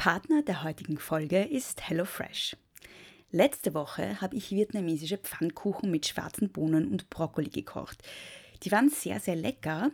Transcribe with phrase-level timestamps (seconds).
[0.00, 2.56] Partner der heutigen Folge ist HelloFresh.
[3.32, 7.98] Letzte Woche habe ich vietnamesische Pfannkuchen mit schwarzen Bohnen und Brokkoli gekocht.
[8.62, 9.90] Die waren sehr, sehr lecker.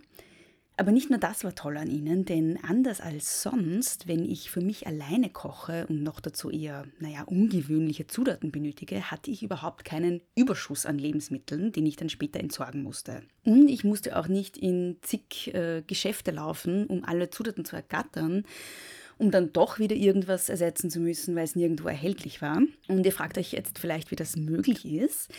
[0.76, 4.60] Aber nicht nur das war toll an ihnen, denn anders als sonst, wenn ich für
[4.60, 10.20] mich alleine koche und noch dazu eher, naja, ungewöhnliche Zutaten benötige, hatte ich überhaupt keinen
[10.36, 13.22] Überschuss an Lebensmitteln, den ich dann später entsorgen musste.
[13.44, 18.44] Und ich musste auch nicht in zig äh, Geschäfte laufen, um alle Zutaten zu ergattern
[19.18, 22.60] um dann doch wieder irgendwas ersetzen zu müssen, weil es nirgendwo erhältlich war.
[22.88, 25.30] Und ihr fragt euch jetzt vielleicht, wie das möglich ist.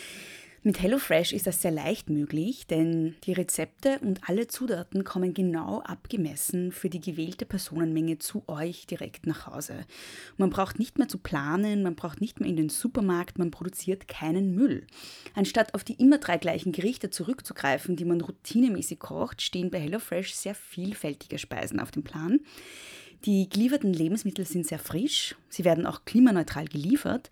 [0.64, 5.80] Mit HelloFresh ist das sehr leicht möglich, denn die Rezepte und alle Zutaten kommen genau
[5.82, 9.86] abgemessen für die gewählte Personenmenge zu euch direkt nach Hause.
[10.36, 14.08] Man braucht nicht mehr zu planen, man braucht nicht mehr in den Supermarkt, man produziert
[14.08, 14.84] keinen Müll.
[15.34, 20.34] Anstatt auf die immer drei gleichen Gerichte zurückzugreifen, die man routinemäßig kocht, stehen bei HelloFresh
[20.34, 22.40] sehr vielfältige Speisen auf dem Plan.
[23.24, 27.30] Die gelieferten Lebensmittel sind sehr frisch, sie werden auch klimaneutral geliefert.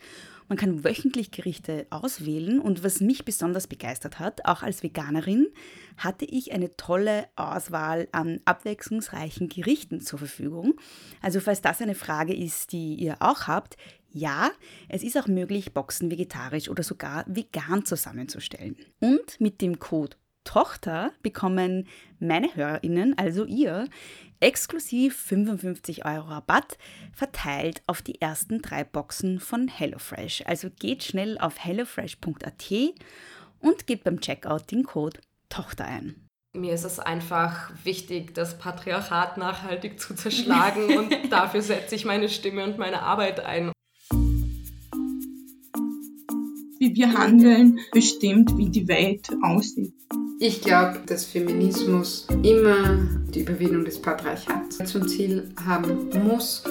[0.48, 5.48] Man kann wöchentlich Gerichte auswählen und was mich besonders begeistert hat, auch als Veganerin,
[5.96, 10.74] hatte ich eine tolle Auswahl an abwechslungsreichen Gerichten zur Verfügung.
[11.20, 13.76] Also falls das eine Frage ist, die ihr auch habt,
[14.08, 14.50] ja,
[14.88, 18.76] es ist auch möglich, Boxen vegetarisch oder sogar vegan zusammenzustellen.
[19.00, 20.16] Und mit dem Code
[20.46, 21.86] Tochter bekommen
[22.18, 23.88] meine HörerInnen, also ihr,
[24.40, 26.78] exklusiv 55 Euro Rabatt
[27.12, 30.44] verteilt auf die ersten drei Boxen von HelloFresh.
[30.46, 32.72] Also geht schnell auf hellofresh.at
[33.60, 36.16] und gebt beim Checkout den Code Tochter ein.
[36.54, 42.28] Mir ist es einfach wichtig, das Patriarchat nachhaltig zu zerschlagen und dafür setze ich meine
[42.28, 43.72] Stimme und meine Arbeit ein.
[46.78, 49.94] Wie wir handeln, bestimmt, wie die Welt aussieht.
[50.38, 52.98] Ich glaube, dass Feminismus immer
[53.34, 56.62] die Überwindung des Patriarchats zum Ziel haben muss.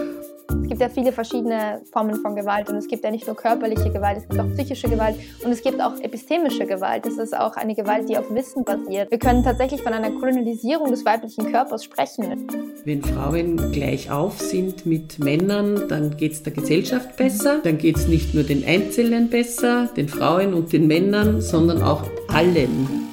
[0.50, 3.92] Es gibt ja viele verschiedene Formen von Gewalt und es gibt ja nicht nur körperliche
[3.92, 7.08] Gewalt, es gibt auch psychische Gewalt und es gibt auch epistemische Gewalt.
[7.08, 9.10] Das ist auch eine Gewalt, die auf Wissen basiert.
[9.10, 12.48] Wir können tatsächlich von einer Kolonialisierung des weiblichen Körpers sprechen.
[12.84, 17.62] Wenn Frauen gleich auf sind mit Männern, dann geht es der Gesellschaft besser.
[17.64, 22.04] Dann geht es nicht nur den Einzelnen besser, den Frauen und den Männern, sondern auch
[22.28, 23.05] allen.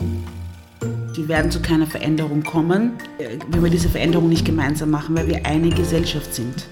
[1.15, 5.45] Wir werden zu keiner Veränderung kommen, wenn wir diese Veränderung nicht gemeinsam machen, weil wir
[5.45, 6.67] eine Gesellschaft sind.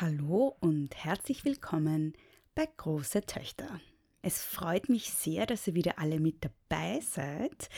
[0.00, 2.14] Hallo und herzlich willkommen
[2.56, 3.80] bei Große Töchter.
[4.22, 7.68] Es freut mich sehr, dass ihr wieder alle mit dabei seid.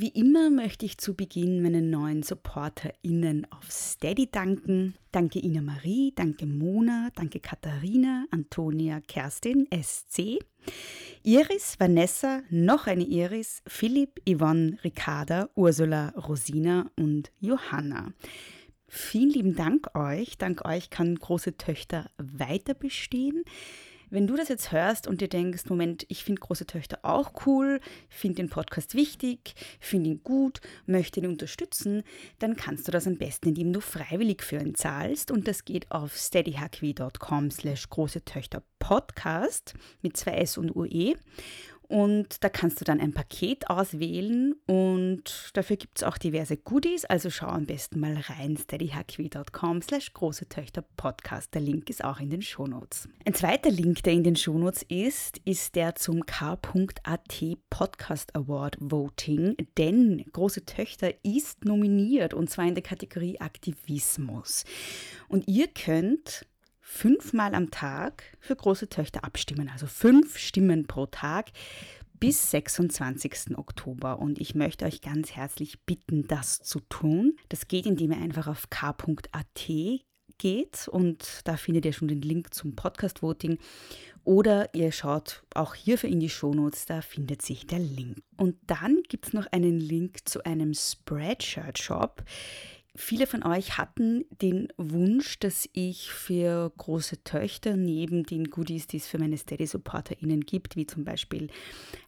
[0.00, 4.94] Wie immer möchte ich zu Beginn meinen neuen SupporterInnen auf Steady danken.
[5.12, 10.38] Danke Ina Marie, danke Mona, danke Katharina, Antonia, Kerstin, SC,
[11.22, 18.14] Iris, Vanessa, noch eine Iris, Philipp, Yvonne, Ricarda, Ursula, Rosina und Johanna.
[18.88, 20.38] Vielen lieben Dank euch.
[20.38, 23.44] Dank euch kann große Töchter weiter bestehen.
[24.10, 27.80] Wenn du das jetzt hörst und dir denkst, Moment, ich finde große Töchter auch cool,
[28.08, 32.02] finde den Podcast wichtig, finde ihn gut, möchte ihn unterstützen,
[32.40, 35.30] dann kannst du das am besten, indem du freiwillig für ihn zahlst.
[35.30, 41.14] Und das geht auf steadyhq.com slash große Töchter Podcast mit zwei S und UE
[41.90, 47.04] und da kannst du dann ein Paket auswählen und dafür gibt es auch diverse Goodies.
[47.04, 51.52] Also schau am besten mal rein, steadyhq.com slash große Töchter Podcast.
[51.52, 53.08] Der Link ist auch in den Shownotes.
[53.26, 56.60] Ein zweiter Link, der in den Shownotes ist, ist der zum K.at
[57.70, 64.64] Podcast Award Voting, denn Große Töchter ist nominiert und zwar in der Kategorie Aktivismus.
[65.26, 66.46] Und ihr könnt
[66.90, 71.50] fünfmal am Tag für große Töchter abstimmen, also fünf Stimmen pro Tag
[72.18, 73.56] bis 26.
[73.56, 74.18] Oktober.
[74.18, 77.36] Und ich möchte euch ganz herzlich bitten, das zu tun.
[77.48, 79.70] Das geht, indem ihr einfach auf k.at
[80.38, 83.58] geht und da findet ihr schon den Link zum Podcast-Voting.
[84.24, 88.18] Oder ihr schaut auch hierfür in die Shownotes, da findet sich der Link.
[88.36, 92.24] Und dann gibt es noch einen Link zu einem Spreadshirt-Shop.
[92.96, 98.96] Viele von euch hatten den Wunsch, dass ich für große Töchter neben den Goodies, die
[98.96, 101.50] es für meine Steady-SupporterInnen gibt, wie zum Beispiel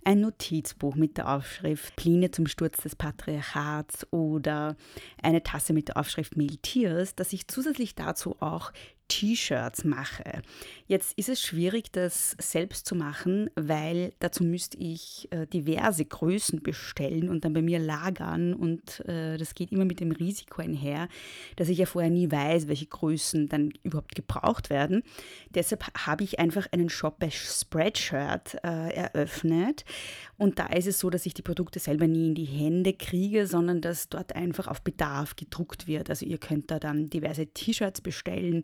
[0.05, 4.77] ein Notizbuch mit der Aufschrift Pläne zum Sturz des Patriarchats oder
[5.23, 6.33] eine Tasse mit der Aufschrift
[6.63, 8.73] Tiers, dass ich zusätzlich dazu auch
[9.13, 10.41] T-Shirts mache.
[10.87, 16.63] Jetzt ist es schwierig, das selbst zu machen, weil dazu müsste ich äh, diverse Größen
[16.63, 21.09] bestellen und dann bei mir lagern und äh, das geht immer mit dem Risiko einher,
[21.57, 25.03] dass ich ja vorher nie weiß, welche Größen dann überhaupt gebraucht werden.
[25.51, 29.85] Deshalb habe ich einfach einen Shop bei Spreadshirt äh, eröffnet
[30.39, 33.47] und da ist es so, dass ich die Produkte selber nie in die Hände kriege,
[33.47, 36.11] sondern dass dort einfach auf Bedarf gedruckt wird.
[36.11, 38.63] Also ihr könnt da dann diverse T-Shirts bestellen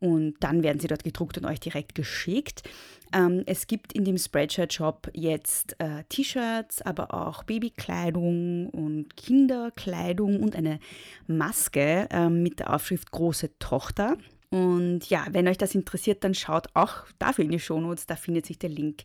[0.00, 2.62] und dann werden sie dort gedruckt und euch direkt geschickt.
[3.14, 10.56] Ähm, es gibt in dem Spreadshirt-Shop jetzt äh, T-Shirts, aber auch Babykleidung und Kinderkleidung und
[10.56, 10.78] eine
[11.26, 14.18] Maske äh, mit der Aufschrift Große Tochter.
[14.54, 18.46] Und ja, wenn euch das interessiert, dann schaut auch dafür in die Shownotes, da findet
[18.46, 19.02] sich der Link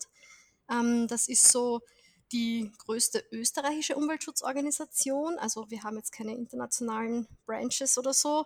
[0.70, 1.82] Ähm, das ist so
[2.32, 5.38] die größte österreichische Umweltschutzorganisation.
[5.40, 8.46] Also wir haben jetzt keine internationalen Branches oder so.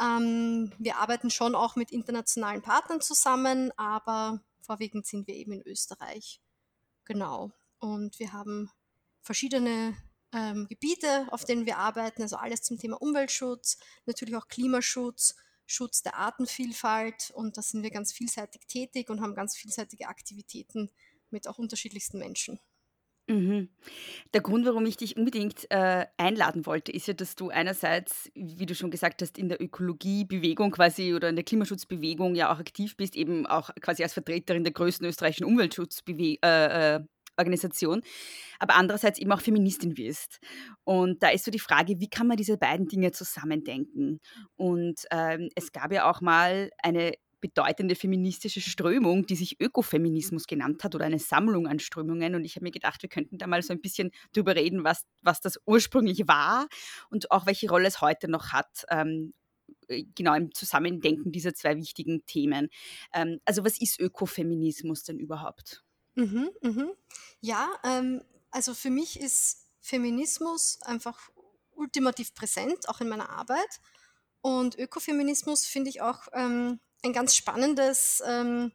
[0.00, 5.62] Ähm, wir arbeiten schon auch mit internationalen Partnern zusammen, aber vorwiegend sind wir eben in
[5.62, 6.40] Österreich.
[7.04, 7.50] Genau.
[7.78, 8.70] Und wir haben
[9.22, 9.96] verschiedene
[10.32, 15.34] ähm, Gebiete, auf denen wir arbeiten, also alles zum Thema Umweltschutz, natürlich auch Klimaschutz,
[15.66, 20.90] Schutz der Artenvielfalt und da sind wir ganz vielseitig tätig und haben ganz vielseitige Aktivitäten
[21.30, 22.60] mit auch unterschiedlichsten Menschen.
[23.30, 23.68] Mhm.
[24.34, 28.66] Der Grund, warum ich dich unbedingt äh, einladen wollte, ist ja, dass du einerseits, wie
[28.66, 32.96] du schon gesagt hast, in der Ökologiebewegung quasi oder in der Klimaschutzbewegung ja auch aktiv
[32.96, 38.08] bist, eben auch quasi als Vertreterin der größten österreichischen Umweltschutzorganisation, äh, äh,
[38.58, 40.40] aber andererseits eben auch Feministin wirst.
[40.82, 44.18] Und da ist so die Frage, wie kann man diese beiden Dinge zusammendenken?
[44.56, 50.84] Und ähm, es gab ja auch mal eine bedeutende feministische Strömung, die sich Ökofeminismus genannt
[50.84, 52.34] hat oder eine Sammlung an Strömungen.
[52.34, 55.06] Und ich habe mir gedacht, wir könnten da mal so ein bisschen drüber reden, was,
[55.22, 56.68] was das ursprünglich war
[57.10, 58.84] und auch welche Rolle es heute noch hat.
[58.90, 59.32] Ähm,
[59.88, 62.68] äh, genau im Zusammendenken dieser zwei wichtigen Themen.
[63.12, 65.84] Ähm, also was ist Ökofeminismus denn überhaupt?
[66.14, 66.90] Mhm, mhm.
[67.40, 71.30] Ja, ähm, also für mich ist Feminismus einfach
[71.74, 73.80] ultimativ präsent, auch in meiner Arbeit.
[74.42, 78.72] Und Ökofeminismus finde ich auch ähm, ein ganz spannendes ähm,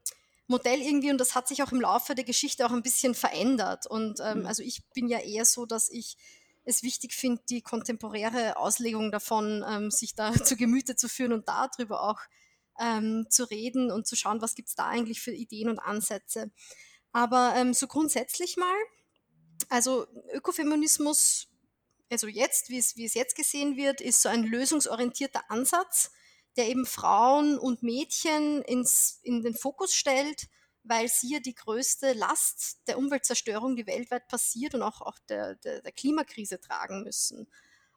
[0.48, 3.88] Modell irgendwie und das hat sich auch im Laufe der Geschichte auch ein bisschen verändert.
[3.88, 4.46] Und ähm, mhm.
[4.46, 6.18] also ich bin ja eher so, dass ich
[6.66, 11.48] es wichtig finde, die kontemporäre Auslegung davon ähm, sich da zu Gemüte zu führen und
[11.48, 12.20] darüber auch
[12.80, 16.52] ähm, zu reden und zu schauen, was gibt es da eigentlich für Ideen und Ansätze.
[17.12, 18.76] Aber ähm, so grundsätzlich mal,
[19.70, 21.48] also Ökofeminismus,
[22.12, 26.12] also jetzt, wie es, wie es jetzt gesehen wird, ist so ein lösungsorientierter Ansatz,
[26.58, 30.48] der eben Frauen und Mädchen ins, in den Fokus stellt,
[30.84, 35.56] weil sie ja die größte Last der Umweltzerstörung, die weltweit passiert und auch, auch der,
[35.56, 37.48] der, der Klimakrise tragen müssen.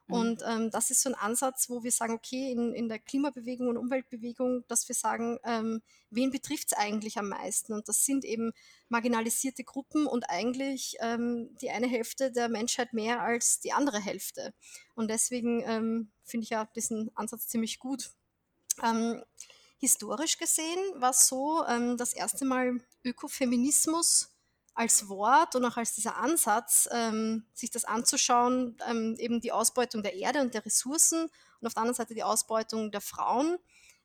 [0.09, 0.15] Mhm.
[0.15, 3.69] Und ähm, das ist so ein Ansatz, wo wir sagen, okay, in, in der Klimabewegung
[3.69, 7.75] und Umweltbewegung, dass wir sagen, ähm, wen betrifft es eigentlich am meisten?
[7.75, 8.53] Und das sind eben
[8.89, 14.55] marginalisierte Gruppen und eigentlich ähm, die eine Hälfte der Menschheit mehr als die andere Hälfte.
[14.95, 18.11] Und deswegen ähm, finde ich ja diesen Ansatz ziemlich gut.
[18.83, 19.23] Ähm,
[19.79, 24.31] historisch gesehen war es so, ähm, das erste Mal Ökofeminismus
[24.75, 30.03] als Wort und auch als dieser Ansatz, ähm, sich das anzuschauen, ähm, eben die Ausbeutung
[30.03, 31.29] der Erde und der Ressourcen
[31.61, 33.59] und auf der anderen Seite die Ausbeutung der Frauen.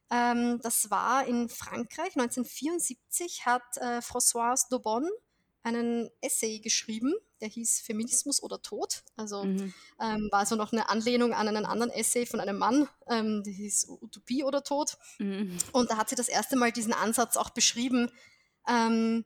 [0.09, 5.09] Ähm, das war in Frankreich 1974 hat äh, Françoise Daubonne
[5.61, 7.13] einen Essay geschrieben,
[7.43, 9.03] der hieß Feminismus oder Tod.
[9.17, 9.73] Also mhm.
[9.99, 13.51] ähm, war so noch eine Anlehnung an einen anderen Essay von einem Mann, ähm, der
[13.51, 14.97] hieß Utopie oder Tod.
[15.19, 15.57] Mhm.
[15.73, 18.09] Und da hat sie das erste Mal diesen Ansatz auch beschrieben.
[18.65, 19.25] Ähm,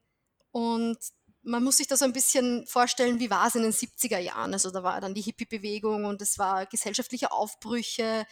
[0.49, 0.97] und
[1.43, 4.51] man muss sich das so ein bisschen vorstellen, wie war es in den 70er Jahren.
[4.51, 8.25] Also da war dann die Hippie-Bewegung und es war gesellschaftliche Aufbrüche.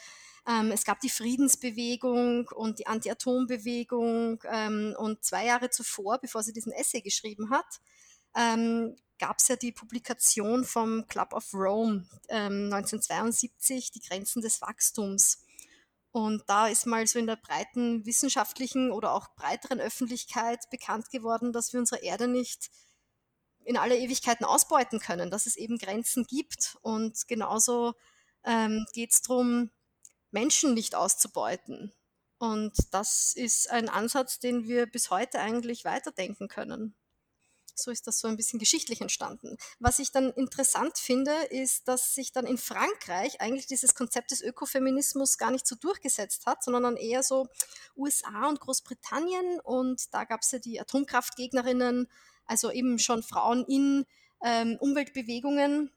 [0.48, 4.44] Ähm, es gab die Friedensbewegung und die Anti-Atom-Bewegung.
[4.50, 7.80] Ähm, und zwei Jahre zuvor, bevor sie diesen Essay geschrieben hat,
[8.36, 15.44] ähm, gab es ja die Publikation vom Club of Rome 1972, die Grenzen des Wachstums.
[16.12, 21.52] Und da ist mal so in der breiten wissenschaftlichen oder auch breiteren Öffentlichkeit bekannt geworden,
[21.52, 22.70] dass wir unsere Erde nicht
[23.66, 26.78] in alle Ewigkeiten ausbeuten können, dass es eben Grenzen gibt.
[26.82, 27.96] Und genauso
[28.46, 29.72] ähm, geht es darum,
[30.32, 31.92] Menschen nicht auszubeuten.
[32.38, 36.96] Und das ist ein Ansatz, den wir bis heute eigentlich weiterdenken können.
[37.78, 39.58] So ist das so ein bisschen geschichtlich entstanden.
[39.80, 44.42] Was ich dann interessant finde, ist, dass sich dann in Frankreich eigentlich dieses Konzept des
[44.42, 47.48] Ökofeminismus gar nicht so durchgesetzt hat, sondern dann eher so
[47.98, 49.60] USA und Großbritannien.
[49.60, 52.08] Und da gab es ja die Atomkraftgegnerinnen
[52.46, 54.06] also eben schon Frauen in
[54.44, 55.92] ähm, Umweltbewegungen,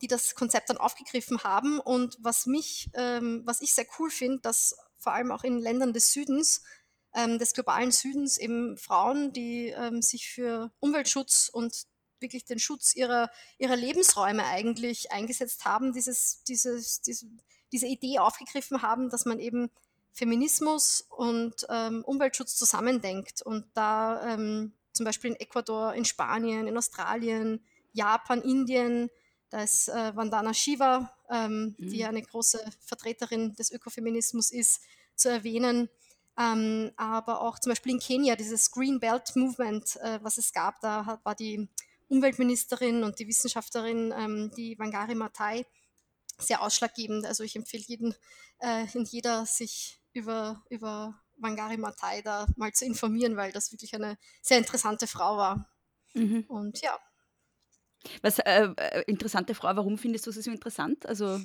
[0.00, 1.80] die das Konzept dann aufgegriffen haben.
[1.80, 5.92] Und was mich, ähm, was ich sehr cool finde, dass vor allem auch in Ländern
[5.92, 6.62] des Südens,
[7.14, 11.86] ähm, des globalen Südens, eben Frauen, die ähm, sich für Umweltschutz und
[12.20, 17.26] wirklich den Schutz ihrer, ihrer Lebensräume eigentlich eingesetzt haben, dieses, dieses, diese,
[17.72, 19.70] diese Idee aufgegriffen haben, dass man eben
[20.12, 26.76] Feminismus und ähm, Umweltschutz zusammendenkt und da ähm, zum Beispiel in Ecuador, in Spanien, in
[26.76, 29.08] Australien, Japan, Indien.
[29.50, 31.90] Da ist äh, Vandana Shiva, ähm, mhm.
[31.90, 34.82] die eine große Vertreterin des Ökofeminismus ist,
[35.16, 35.88] zu erwähnen.
[36.40, 40.80] Ähm, aber auch zum Beispiel in Kenia, dieses Green Belt Movement, äh, was es gab,
[40.80, 41.68] da hat, war die
[42.08, 45.66] Umweltministerin und die Wissenschaftlerin, ähm, die Wangari Maathai,
[46.38, 47.26] sehr ausschlaggebend.
[47.26, 48.14] Also ich empfehle jeden
[48.58, 53.94] äh, und jeder, sich über, über Wangari Maathai da mal zu informieren, weil das wirklich
[53.94, 55.70] eine sehr interessante Frau war.
[56.14, 56.44] Mhm.
[56.48, 56.98] Und ja.
[58.22, 61.04] Was äh, äh, interessante Frau, warum findest du sie so interessant?
[61.04, 61.38] Also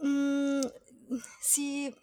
[0.00, 0.62] mm,
[1.42, 1.94] sie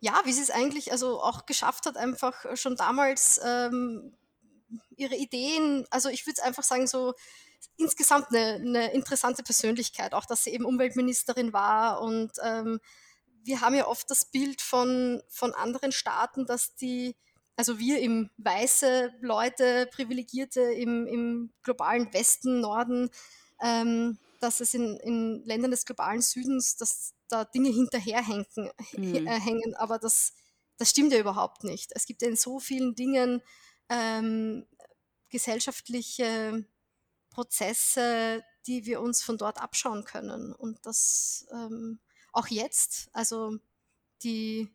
[0.00, 4.14] ja, wie sie es eigentlich also auch geschafft hat, einfach schon damals ähm,
[4.96, 7.14] ihre Ideen, also ich würde einfach sagen, so
[7.76, 12.80] insgesamt eine, eine, interessante Persönlichkeit, auch dass sie eben Umweltministerin war und ähm,
[13.44, 17.14] wir haben ja oft das Bild von, von anderen Staaten, dass die,
[17.54, 23.08] also wir im weiße Leute, Privilegierte im, im globalen Westen, Norden,
[23.62, 28.46] ähm, dass es in, in Ländern des globalen Südens, dass da Dinge hinterherhängen,
[28.96, 29.26] mhm.
[29.26, 30.34] äh, hängen, aber das,
[30.76, 31.90] das stimmt ja überhaupt nicht.
[31.94, 33.42] Es gibt ja in so vielen Dingen
[33.88, 34.66] ähm,
[35.28, 36.66] gesellschaftliche
[37.30, 40.52] Prozesse, die wir uns von dort abschauen können.
[40.52, 42.00] Und das ähm,
[42.32, 43.58] auch jetzt, also
[44.22, 44.68] die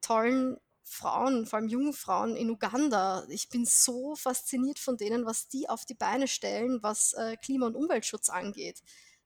[0.00, 5.48] tollen Frauen, vor allem jungen Frauen in Uganda, ich bin so fasziniert von denen, was
[5.48, 8.82] die auf die Beine stellen, was äh, Klima- und Umweltschutz angeht.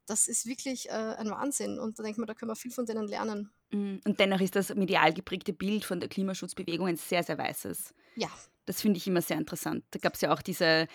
[0.07, 2.71] Das ist wirklich äh, ein Wahnsinn und da denke ich mir, da können wir viel
[2.71, 3.51] von denen lernen.
[3.71, 7.93] Mm, und dennoch ist das medial geprägte Bild von der Klimaschutzbewegung ein sehr, sehr weißes.
[8.15, 8.31] Ja,
[8.67, 9.85] das finde ich immer sehr interessant.
[9.93, 10.89] Da gab es ja auch diese,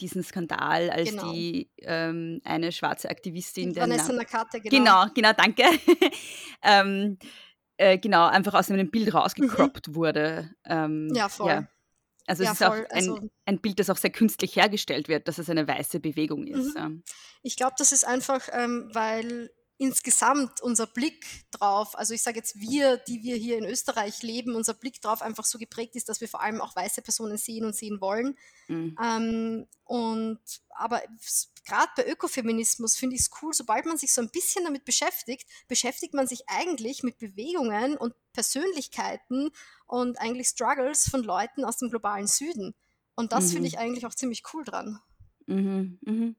[0.00, 1.30] diesen Skandal, als genau.
[1.30, 3.74] die ähm, eine schwarze Aktivistin.
[3.74, 5.04] Die Vanessa Nakate, genau.
[5.04, 5.64] Genau, genau, danke.
[6.62, 7.18] ähm,
[7.78, 9.94] äh, genau, einfach aus einem Bild rausgecroppt mhm.
[9.94, 10.50] wurde.
[10.64, 11.50] Ähm, ja, voll.
[11.50, 11.68] Ja.
[12.26, 12.84] Also ja, es ist voll.
[12.86, 16.00] auch ein, also, ein, Bild, das auch sehr künstlich hergestellt wird, dass es eine weiße
[16.00, 16.76] Bewegung ist.
[16.76, 17.02] Mhm.
[17.42, 22.60] Ich glaube, das ist einfach, ähm, weil insgesamt unser Blick drauf, also ich sage jetzt
[22.60, 26.20] wir, die wir hier in Österreich leben, unser Blick drauf einfach so geprägt ist, dass
[26.20, 28.36] wir vor allem auch weiße Personen sehen und sehen wollen.
[28.66, 28.96] Mhm.
[29.02, 31.00] Ähm, und aber
[31.68, 35.46] gerade bei Ökofeminismus finde ich es cool, sobald man sich so ein bisschen damit beschäftigt,
[35.68, 39.50] beschäftigt man sich eigentlich mit Bewegungen und Persönlichkeiten
[39.86, 42.74] und eigentlich Struggles von Leuten aus dem globalen Süden.
[43.14, 43.50] Und das mhm.
[43.50, 45.00] finde ich eigentlich auch ziemlich cool dran.
[45.46, 46.36] Mhm, mhm.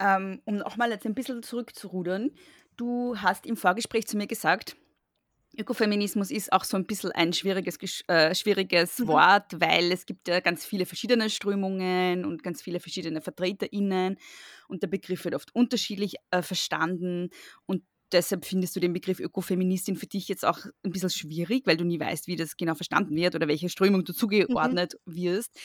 [0.00, 2.30] Ähm, um auch mal jetzt ein bisschen zurückzurudern,
[2.76, 4.76] du hast im Vorgespräch zu mir gesagt,
[5.58, 9.08] Ökofeminismus ist auch so ein bisschen ein schwieriges, äh, schwieriges mhm.
[9.08, 14.16] Wort, weil es gibt ja ganz viele verschiedene Strömungen und ganz viele verschiedene VertreterInnen
[14.68, 17.30] und der Begriff wird oft unterschiedlich äh, verstanden
[17.66, 21.76] und deshalb findest du den Begriff Ökofeministin für dich jetzt auch ein bisschen schwierig, weil
[21.76, 24.16] du nie weißt, wie das genau verstanden wird oder welche Strömung du mhm.
[24.16, 25.14] zugeordnet mhm.
[25.14, 25.58] wirst.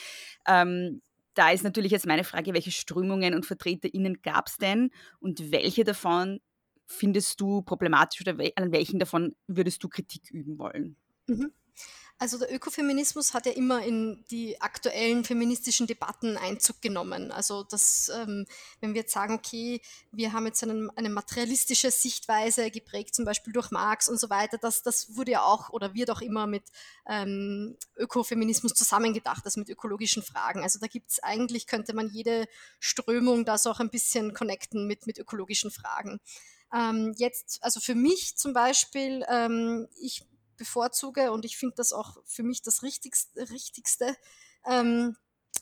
[0.48, 1.02] Ähm,
[1.36, 5.84] da ist natürlich jetzt meine Frage, welche Strömungen und VertreterInnen gab es denn und welche
[5.84, 6.40] davon
[6.86, 10.96] findest du problematisch oder an welchen davon würdest du Kritik üben wollen?
[11.28, 11.52] Mhm.
[12.20, 17.32] Also der Ökofeminismus hat ja immer in die aktuellen feministischen Debatten Einzug genommen.
[17.32, 18.46] Also das, ähm,
[18.80, 23.52] wenn wir jetzt sagen, okay, wir haben jetzt einen, eine materialistische Sichtweise geprägt, zum Beispiel
[23.52, 26.64] durch Marx und so weiter, das, das wurde ja auch oder wird auch immer mit
[27.08, 30.62] ähm, Ökofeminismus zusammengedacht, also mit ökologischen Fragen.
[30.62, 32.46] Also da gibt es eigentlich, könnte man jede
[32.80, 36.22] Strömung da so auch ein bisschen connecten mit, mit ökologischen Fragen.
[36.74, 40.26] Ähm, jetzt, also für mich zum Beispiel, ähm, ich
[40.58, 44.16] bevorzuge und ich finde das auch für mich das Richtigste, Richtigste
[44.66, 45.16] ähm,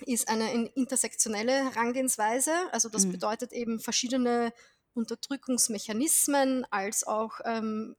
[0.06, 2.53] ist eine intersektionelle Herangehensweise.
[2.72, 3.13] Also das mhm.
[3.13, 4.53] bedeutet eben verschiedene
[4.94, 7.96] Unterdrückungsmechanismen als auch ähm,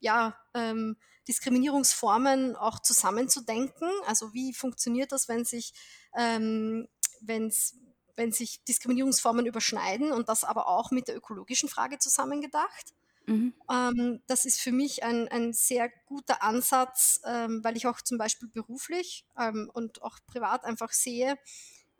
[0.00, 0.96] ja, ähm,
[1.28, 3.88] Diskriminierungsformen auch zusammenzudenken.
[4.06, 5.72] Also wie funktioniert das, wenn sich,
[6.16, 6.88] ähm,
[7.20, 7.74] wenn's,
[8.16, 12.94] wenn sich Diskriminierungsformen überschneiden und das aber auch mit der ökologischen Frage zusammengedacht.
[13.26, 13.54] Mhm.
[13.70, 18.18] Ähm, das ist für mich ein, ein sehr guter Ansatz, ähm, weil ich auch zum
[18.18, 21.36] Beispiel beruflich ähm, und auch privat einfach sehe,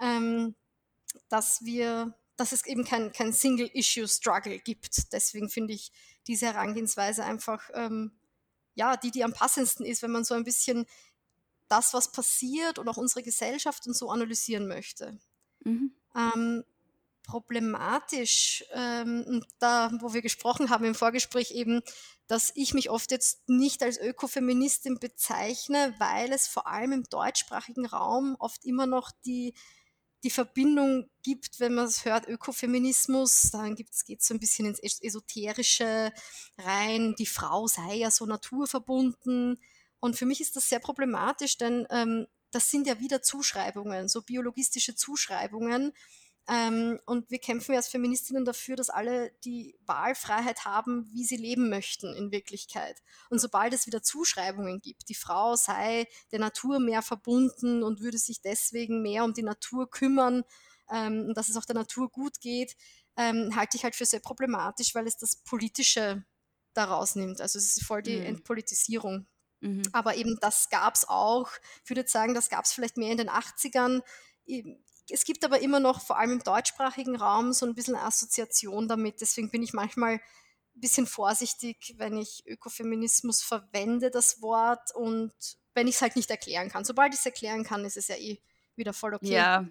[0.01, 0.55] ähm,
[1.29, 5.13] dass wir, dass es eben kein, kein Single-Issue-Struggle gibt.
[5.13, 5.91] Deswegen finde ich
[6.27, 8.13] diese Herangehensweise einfach, ähm,
[8.75, 10.87] ja, die, die am passendsten ist, wenn man so ein bisschen
[11.69, 15.19] das, was passiert und auch unsere Gesellschaft und so analysieren möchte.
[15.65, 15.93] Mhm.
[16.17, 16.65] Ähm,
[17.27, 21.83] problematisch, ähm, da, wo wir gesprochen haben im Vorgespräch eben,
[22.29, 27.87] dass ich mich oft jetzt nicht als Ökofeministin bezeichne, weil es vor allem im deutschsprachigen
[27.87, 29.55] Raum oft immer noch die,
[30.25, 34.81] die Verbindung gibt, wenn man es hört, Ökofeminismus, dann geht es so ein bisschen ins
[34.81, 36.13] Esoterische
[36.59, 39.61] rein, die Frau sei ja so naturverbunden.
[39.99, 44.23] Und für mich ist das sehr problematisch, denn ähm, das sind ja wieder Zuschreibungen, so
[44.23, 45.93] biologistische Zuschreibungen.
[46.49, 51.69] Ähm, und wir kämpfen als Feministinnen dafür, dass alle die Wahlfreiheit haben, wie sie leben
[51.69, 53.03] möchten in Wirklichkeit.
[53.31, 58.19] Und sobald es wieder Zuschreibungen gibt, die Frau sei der Natur mehr verbunden und würde
[58.19, 60.45] sich deswegen mehr um die Natur kümmern,
[60.89, 62.77] ähm, dass es auch der Natur gut geht,
[63.17, 66.25] ähm, halte ich halt für sehr problematisch, weil es das Politische
[66.75, 67.41] daraus nimmt.
[67.41, 68.27] Also es ist voll die mhm.
[68.27, 69.27] Entpolitisierung.
[69.61, 69.83] Mhm.
[69.93, 71.51] Aber eben das gab es auch.
[71.85, 74.03] Ich würde sagen, das gab es vielleicht mehr in den 80ern
[75.11, 79.21] es gibt aber immer noch, vor allem im deutschsprachigen Raum, so ein bisschen Assoziation damit.
[79.21, 80.21] Deswegen bin ich manchmal ein
[80.75, 85.33] bisschen vorsichtig, wenn ich Ökofeminismus verwende, das Wort, und
[85.75, 86.85] wenn ich es halt nicht erklären kann.
[86.85, 88.41] Sobald ich es erklären kann, ist es ja eh
[88.75, 89.35] wieder voll okay.
[89.35, 89.67] Ja,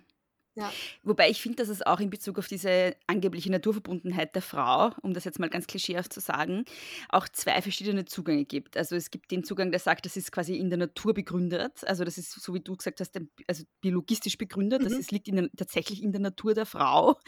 [0.56, 0.72] ja.
[1.04, 5.13] Wobei ich finde, dass es auch in Bezug auf diese angebliche Naturverbundenheit der Frau, um
[5.13, 6.63] das jetzt mal ganz klischeehaft zu sagen,
[7.10, 8.78] auch zwei verschiedene Zugänge gibt.
[8.78, 11.84] Also es gibt den Zugang, der sagt, das ist quasi in der Natur begründet.
[11.86, 14.82] Also das ist, so wie du gesagt hast, also biologistisch begründet.
[14.82, 14.86] Mhm.
[14.86, 17.20] Das ist, liegt in der, tatsächlich in der Natur der Frau.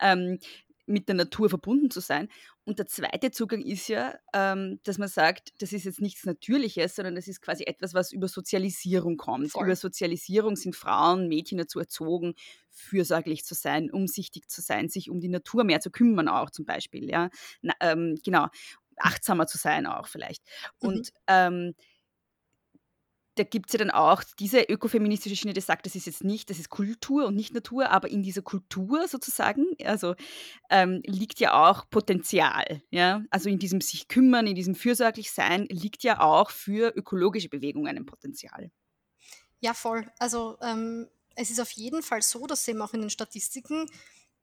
[0.00, 0.38] Ähm,
[0.86, 2.28] mit der Natur verbunden zu sein.
[2.64, 6.96] Und der zweite Zugang ist ja, ähm, dass man sagt, das ist jetzt nichts Natürliches,
[6.96, 9.52] sondern das ist quasi etwas, was über Sozialisierung kommt.
[9.52, 9.64] Voll.
[9.64, 12.34] Über Sozialisierung sind Frauen, Mädchen dazu erzogen,
[12.74, 16.64] fürsorglich zu sein, umsichtig zu sein, sich um die Natur mehr zu kümmern auch zum
[16.64, 17.08] Beispiel.
[17.08, 17.30] Ja?
[17.62, 18.48] Na, ähm, genau,
[18.96, 20.42] achtsamer zu sein auch vielleicht.
[20.80, 20.88] Mhm.
[20.88, 21.74] Und ähm,
[23.36, 26.50] da gibt es ja dann auch diese ökofeministische Schiene, die sagt, das ist jetzt nicht,
[26.50, 30.14] das ist Kultur und nicht Natur, aber in dieser Kultur sozusagen, also
[30.70, 32.82] ähm, liegt ja auch Potenzial.
[32.90, 33.24] Ja?
[33.30, 37.96] Also in diesem sich kümmern, in diesem fürsorglich sein, liegt ja auch für ökologische Bewegungen
[37.96, 38.70] ein Potenzial.
[39.60, 40.06] Ja, voll.
[40.18, 43.90] Also ähm, es ist auf jeden Fall so, das sehen wir auch in den Statistiken,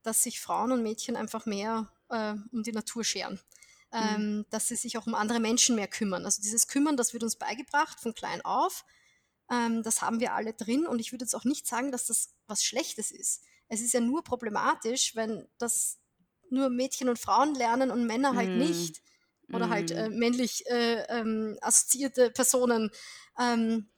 [0.03, 3.39] dass sich Frauen und Mädchen einfach mehr äh, um die Natur scheren.
[3.93, 3.99] Mhm.
[3.99, 6.23] ähm, dass sie sich auch um andere Menschen mehr kümmern.
[6.23, 8.85] Also dieses Kümmern, das wird uns beigebracht von klein auf.
[9.49, 12.33] Ähm, das haben wir alle drin und ich würde jetzt auch nicht sagen, dass das
[12.47, 13.43] was Schlechtes ist.
[13.67, 15.99] Es ist ja nur problematisch, wenn das
[16.49, 18.57] nur Mädchen und Frauen lernen und Männer halt mm.
[18.57, 19.01] nicht.
[19.53, 19.69] Oder mm.
[19.69, 20.19] halt äh, mhm.
[20.19, 22.91] männlich äh, ähm, assoziierte Personen.
[23.39, 23.89] Ähm,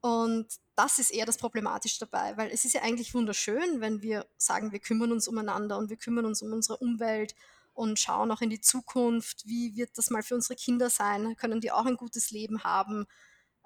[0.00, 4.26] und das ist eher das Problematische dabei, weil es ist ja eigentlich wunderschön, wenn wir
[4.36, 7.34] sagen, wir kümmern uns umeinander und wir kümmern uns um unsere Umwelt
[7.74, 11.36] und schauen auch in die Zukunft, wie wird das mal für unsere Kinder sein?
[11.36, 13.06] Können die auch ein gutes Leben haben?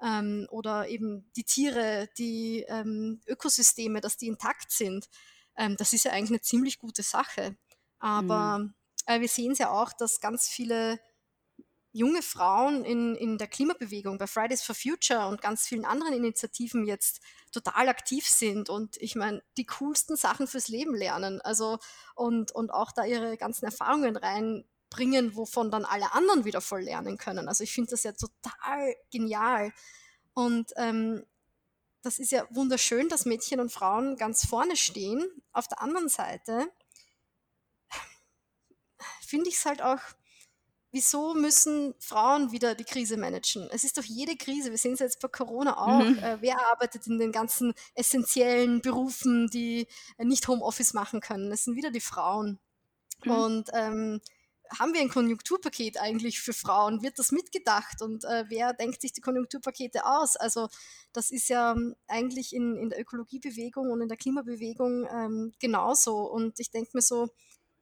[0.03, 5.09] Ähm, oder eben die Tiere, die ähm, Ökosysteme, dass die intakt sind.
[5.57, 7.57] Ähm, das ist ja eigentlich eine ziemlich gute Sache.
[7.99, 8.75] Aber mhm.
[9.07, 11.01] äh, wir sehen es ja auch, dass ganz viele
[11.99, 16.87] junge Frauen in, in der Klimabewegung, bei Fridays for Future und ganz vielen anderen Initiativen
[16.87, 17.21] jetzt
[17.53, 21.41] total aktiv sind und ich meine, die coolsten Sachen fürs Leben lernen.
[21.41, 21.79] Also
[22.15, 27.19] und, und auch da ihre ganzen Erfahrungen reinbringen, wovon dann alle anderen wieder voll lernen
[27.19, 27.49] können.
[27.49, 29.73] Also ich finde das ja total genial.
[30.35, 31.25] Und ähm,
[32.03, 35.27] das ist ja wunderschön, dass Mädchen und Frauen ganz vorne stehen.
[35.53, 36.71] Auf der anderen Seite
[39.27, 40.01] finde ich es halt auch,
[40.99, 43.69] wieso müssen Frauen wieder die Krise managen?
[43.71, 46.05] Es ist doch jede Krise, wir sehen es jetzt bei Corona auch.
[46.05, 46.19] Mhm.
[46.19, 51.53] Äh, wer arbeitet in den ganzen essentiellen Berufen, die äh, nicht Homeoffice machen können?
[51.53, 52.59] Es sind wieder die Frauen.
[53.25, 53.31] Mhm.
[53.31, 54.21] Und ähm,
[54.77, 57.01] haben wir ein Konjunkturpaket eigentlich für Frauen?
[57.01, 58.03] Wird das mitgedacht?
[58.03, 60.35] Und äh, wer denkt sich die Konjunkturpakete aus?
[60.35, 60.69] Also
[61.13, 66.29] das ist ja ähm, eigentlich in, in der Ökologiebewegung und in der Klimabewegung ähm, genauso.
[66.29, 67.29] Und ich denke mir so,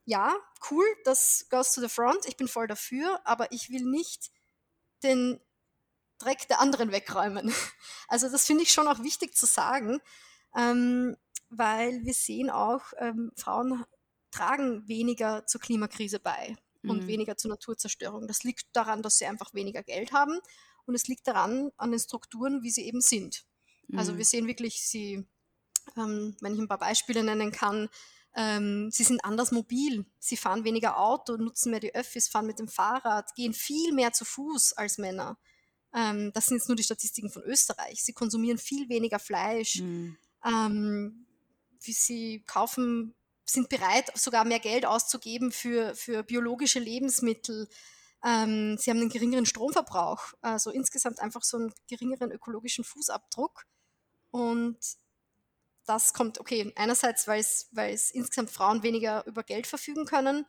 [0.06, 0.34] ja,
[0.70, 4.30] cool, das goes to the front, ich bin voll dafür, aber ich will nicht
[5.02, 5.40] den
[6.18, 7.52] Dreck der anderen wegräumen.
[8.08, 10.00] Also das finde ich schon auch wichtig zu sagen,
[10.56, 11.16] ähm,
[11.50, 13.84] weil wir sehen auch, ähm, Frauen
[14.30, 17.08] tragen weniger zur Klimakrise bei und Mhm.
[17.08, 18.28] weniger zur Naturzerstörung.
[18.28, 20.38] Das liegt daran, dass sie einfach weniger Geld haben
[20.86, 23.44] und es liegt daran, an den Strukturen, wie sie eben sind.
[23.94, 24.18] Also Mhm.
[24.18, 25.26] wir sehen wirklich, sie,
[25.96, 27.88] ähm, wenn ich ein paar Beispiele nennen kann,
[28.36, 32.58] ähm, sie sind anders mobil, sie fahren weniger Auto, nutzen mehr die Öffis, fahren mit
[32.58, 35.38] dem Fahrrad, gehen viel mehr zu Fuß als Männer.
[35.94, 38.04] Ähm, das sind jetzt nur die Statistiken von Österreich.
[38.04, 39.80] Sie konsumieren viel weniger Fleisch.
[39.80, 40.18] Mhm.
[40.44, 41.26] Ähm,
[41.78, 43.14] sie kaufen,
[43.46, 47.68] sind bereit, sogar mehr Geld auszugeben für, für biologische Lebensmittel.
[48.22, 53.64] Ähm, sie haben einen geringeren Stromverbrauch, also insgesamt einfach so einen geringeren ökologischen Fußabdruck.
[54.30, 54.76] Und
[55.86, 60.44] das kommt, okay, einerseits, weil es, weil es insgesamt Frauen weniger über Geld verfügen können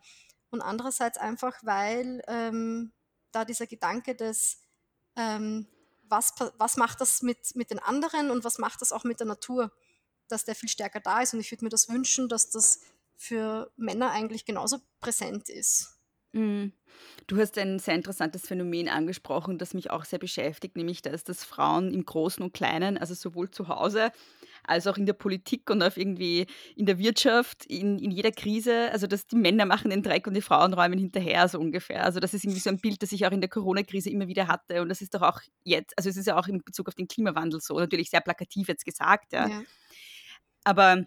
[0.49, 2.91] und andererseits einfach, weil ähm,
[3.31, 4.59] da dieser Gedanke des,
[5.15, 5.67] ähm,
[6.03, 9.27] was, was macht das mit, mit den anderen und was macht das auch mit der
[9.27, 9.71] Natur,
[10.27, 11.33] dass der viel stärker da ist.
[11.33, 12.81] Und ich würde mir das wünschen, dass das
[13.15, 15.97] für Männer eigentlich genauso präsent ist.
[16.33, 16.73] Mhm.
[17.27, 21.43] Du hast ein sehr interessantes Phänomen angesprochen, das mich auch sehr beschäftigt, nämlich dass das
[21.43, 24.11] Frauen im Großen und Kleinen, also sowohl zu Hause
[24.67, 28.91] als auch in der Politik und auf irgendwie in der Wirtschaft, in, in jeder Krise,
[28.91, 32.03] also dass die Männer machen den Dreck und die Frauen räumen hinterher, so ungefähr.
[32.03, 34.47] Also das ist irgendwie so ein Bild, das ich auch in der Corona-Krise immer wieder
[34.47, 36.95] hatte und das ist doch auch jetzt, also es ist ja auch in Bezug auf
[36.95, 39.47] den Klimawandel so, natürlich sehr plakativ jetzt gesagt, ja.
[39.47, 39.61] Ja.
[40.63, 41.05] Aber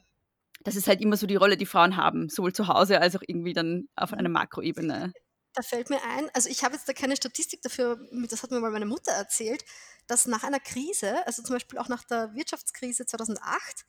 [0.64, 3.22] das ist halt immer so die Rolle, die Frauen haben, sowohl zu Hause als auch
[3.26, 5.12] irgendwie dann auf einer Makroebene.
[5.54, 8.60] Da fällt mir ein, also ich habe jetzt da keine Statistik dafür, das hat mir
[8.60, 9.64] mal meine Mutter erzählt,
[10.06, 13.84] dass nach einer Krise, also zum Beispiel auch nach der Wirtschaftskrise 2008,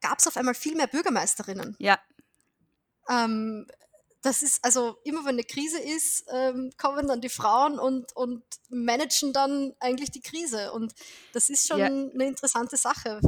[0.00, 1.78] gab es auf einmal viel mehr Bürgermeisterinnen.
[1.78, 1.98] Ja,
[3.08, 3.66] Ähm,
[4.22, 8.42] das ist also immer, wenn eine Krise ist, ähm, kommen dann die Frauen und, und
[8.68, 10.72] managen dann eigentlich die Krise.
[10.72, 10.94] Und
[11.32, 11.86] das ist schon Ja.
[11.86, 13.20] eine interessante Sache.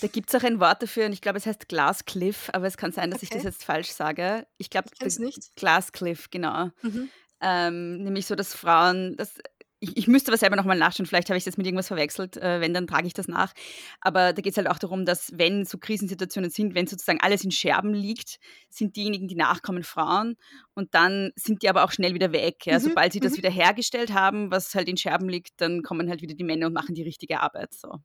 [0.00, 2.76] Da gibt es auch ein Wort dafür und ich glaube, es heißt Glasscliff, aber es
[2.76, 3.48] kann sein, dass ich das Okay.
[3.48, 4.46] jetzt falsch sage.
[4.58, 5.54] Ich glaube, Ich kenn's nicht.
[5.56, 6.70] Glasscliff, genau.
[6.82, 7.08] Mhm.
[7.40, 9.34] Ähm, nämlich so, dass Frauen, das,
[9.80, 12.60] ich, ich müsste aber selber nochmal nachschauen, vielleicht habe ich das mit irgendwas verwechselt, äh,
[12.60, 13.52] wenn, dann trage ich das nach.
[14.00, 17.42] Aber da geht es halt auch darum, dass wenn so Krisensituationen sind, wenn sozusagen alles
[17.42, 20.36] in Scherben liegt, sind diejenigen, die nachkommen, Frauen
[20.74, 22.64] und dann sind die aber auch schnell wieder weg.
[22.66, 22.78] Ja?
[22.78, 23.36] Mhm, Sobald sie das mhm.
[23.38, 26.74] wieder hergestellt haben, was halt in Scherben liegt, dann kommen halt wieder die Männer und
[26.74, 27.74] machen die richtige Arbeit.
[27.74, 27.98] So.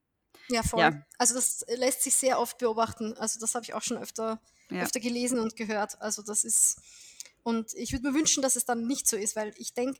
[0.49, 0.79] Ja, voll.
[0.79, 1.05] Ja.
[1.17, 3.13] Also das lässt sich sehr oft beobachten.
[3.17, 4.83] Also das habe ich auch schon öfter, Ja.
[4.83, 6.01] öfter gelesen und gehört.
[6.01, 6.77] Also das ist,
[7.43, 9.99] und ich würde mir wünschen, dass es dann nicht so ist, weil ich denke,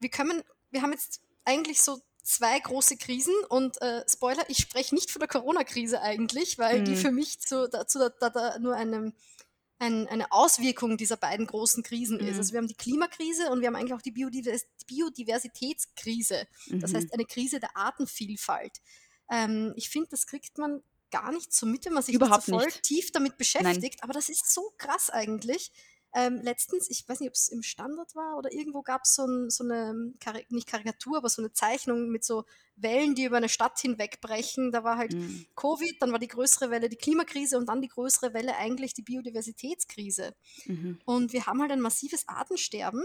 [0.00, 4.94] wir können, wir haben jetzt eigentlich so zwei große Krisen und äh, Spoiler, ich spreche
[4.94, 6.96] nicht von der Corona-Krise eigentlich, weil die Mhm.
[6.96, 9.12] für mich zu, dazu da, da, da nur eine,
[9.78, 12.32] ein, eine Auswirkung dieser beiden großen Krisen ist.
[12.34, 12.38] Mhm.
[12.38, 16.46] Also wir haben die Klimakrise und wir haben eigentlich auch die Biodivers Biodiversitätskrise.
[16.70, 16.96] Das Mhm.
[16.96, 18.80] heißt, eine Krise der Artenvielfalt.
[19.30, 22.46] Ähm, ich finde, das kriegt man gar nicht so mit, wenn man sich Überhaupt nicht
[22.46, 22.82] so voll nicht.
[22.82, 24.02] tief damit beschäftigt.
[24.02, 25.70] Aber das ist so krass eigentlich.
[26.16, 29.26] Ähm, letztens, ich weiß nicht, ob es im Standard war oder irgendwo gab es so,
[29.26, 30.12] ein, so eine,
[30.48, 32.44] nicht Karikatur, aber so eine Zeichnung mit so
[32.76, 34.70] Wellen, die über eine Stadt hinwegbrechen.
[34.70, 35.46] Da war halt Mhm.
[35.56, 39.02] Covid, dann war die größere Welle die Klimakrise und dann die größere Welle eigentlich die
[39.02, 40.34] Biodiversitätskrise.
[40.66, 41.00] Mhm.
[41.04, 43.04] Und wir haben halt ein massives Artensterben.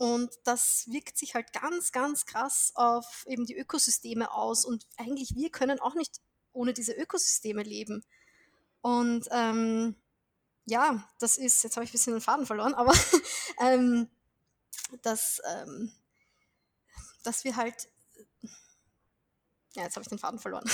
[0.00, 4.64] Und das wirkt sich halt ganz, ganz krass auf eben die Ökosysteme aus.
[4.64, 6.22] Und eigentlich wir können auch nicht
[6.54, 8.02] ohne diese Ökosysteme leben.
[8.80, 9.94] Und ähm,
[10.64, 12.94] ja, das ist, jetzt habe ich ein bisschen den Faden verloren, aber
[13.60, 14.08] ähm,
[15.02, 15.92] dass, ähm,
[17.22, 17.89] dass wir halt,
[19.74, 20.64] ja, jetzt habe ich den Faden verloren.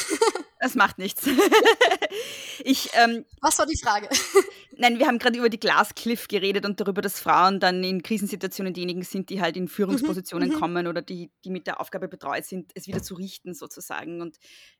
[0.58, 1.26] Das macht nichts.
[2.64, 4.08] ich, ähm, Was war die Frage?
[4.78, 8.72] nein, wir haben gerade über die Glascliff geredet und darüber, dass Frauen dann in Krisensituationen
[8.72, 10.54] diejenigen sind, die halt in Führungspositionen mhm.
[10.54, 14.22] kommen oder die, die mit der Aufgabe betreut sind, es wieder zu richten sozusagen.
[14.22, 14.38] Und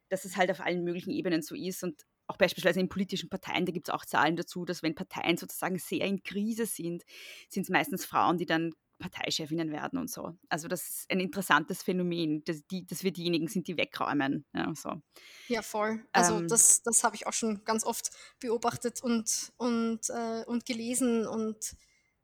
[0.08, 3.66] dass es halt auf allen möglichen Ebenen so ist und auch beispielsweise in politischen Parteien,
[3.66, 7.04] da gibt es auch Zahlen dazu, dass wenn Parteien sozusagen sehr in Krise sind,
[7.48, 10.36] sind es meistens Frauen, die dann Parteichefinnen werden und so.
[10.48, 14.44] Also das ist ein interessantes Phänomen, dass, die, dass wir diejenigen sind, die wegräumen.
[14.54, 15.02] Ja, so.
[15.48, 16.04] ja voll.
[16.12, 16.48] Also Ähm.
[16.48, 21.26] das, das habe ich auch schon ganz oft beobachtet und, und, äh, und gelesen.
[21.26, 21.76] Und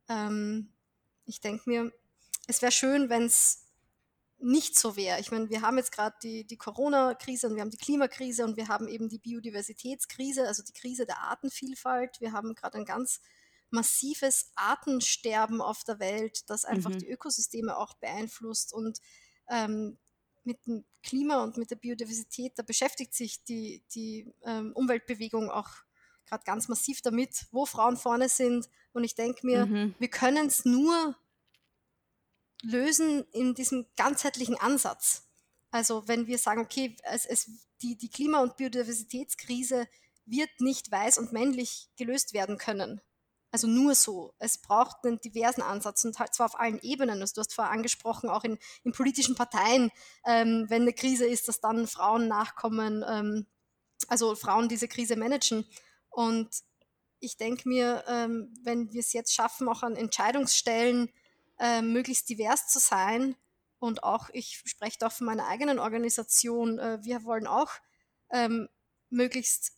[0.08, 0.72] ähm,
[1.26, 1.92] ich denke mir,
[2.46, 3.66] es wäre schön, wenn es
[4.38, 5.20] nicht so wäre.
[5.20, 8.56] Ich meine, wir haben jetzt gerade die, die Corona-Krise und wir haben die Klimakrise und
[8.56, 12.20] wir haben eben die Biodiversitätskrise, also die Krise der Artenvielfalt.
[12.20, 13.20] Wir haben gerade ein ganz
[13.72, 16.98] massives Artensterben auf der Welt, das einfach Mhm.
[16.98, 18.72] die Ökosysteme auch beeinflusst.
[18.72, 19.00] Und
[19.48, 19.98] ähm,
[20.44, 25.68] mit dem Klima und mit der Biodiversität, da beschäftigt sich die, die ähm, Umweltbewegung auch
[26.26, 28.68] gerade ganz massiv damit, wo Frauen vorne sind.
[28.92, 29.94] Und ich denke mir, Mhm.
[29.98, 31.16] wir können es nur
[32.62, 35.28] lösen in diesem ganzheitlichen Ansatz.
[35.70, 39.88] Also wenn wir sagen, okay, es, es, die, die Klima- und Biodiversitätskrise
[40.26, 43.00] wird nicht weiß und männlich gelöst werden können.
[43.52, 44.34] Also nur so.
[44.38, 47.20] Es braucht einen diversen Ansatz und halt zwar auf allen Ebenen.
[47.20, 49.90] Also du hast vorher angesprochen, auch in, in politischen Parteien,
[50.24, 53.46] ähm, wenn eine Krise ist, dass dann Frauen nachkommen, ähm,
[54.08, 55.66] also Frauen diese Krise managen.
[56.08, 56.48] Und
[57.20, 61.10] ich denke mir, ähm, wenn wir es jetzt schaffen, auch an Entscheidungsstellen
[61.60, 63.36] ähm, möglichst divers zu sein
[63.78, 67.70] und auch, ich spreche da von meiner eigenen Organisation, äh, wir wollen auch
[68.30, 68.68] ähm,
[69.10, 69.72] möglichst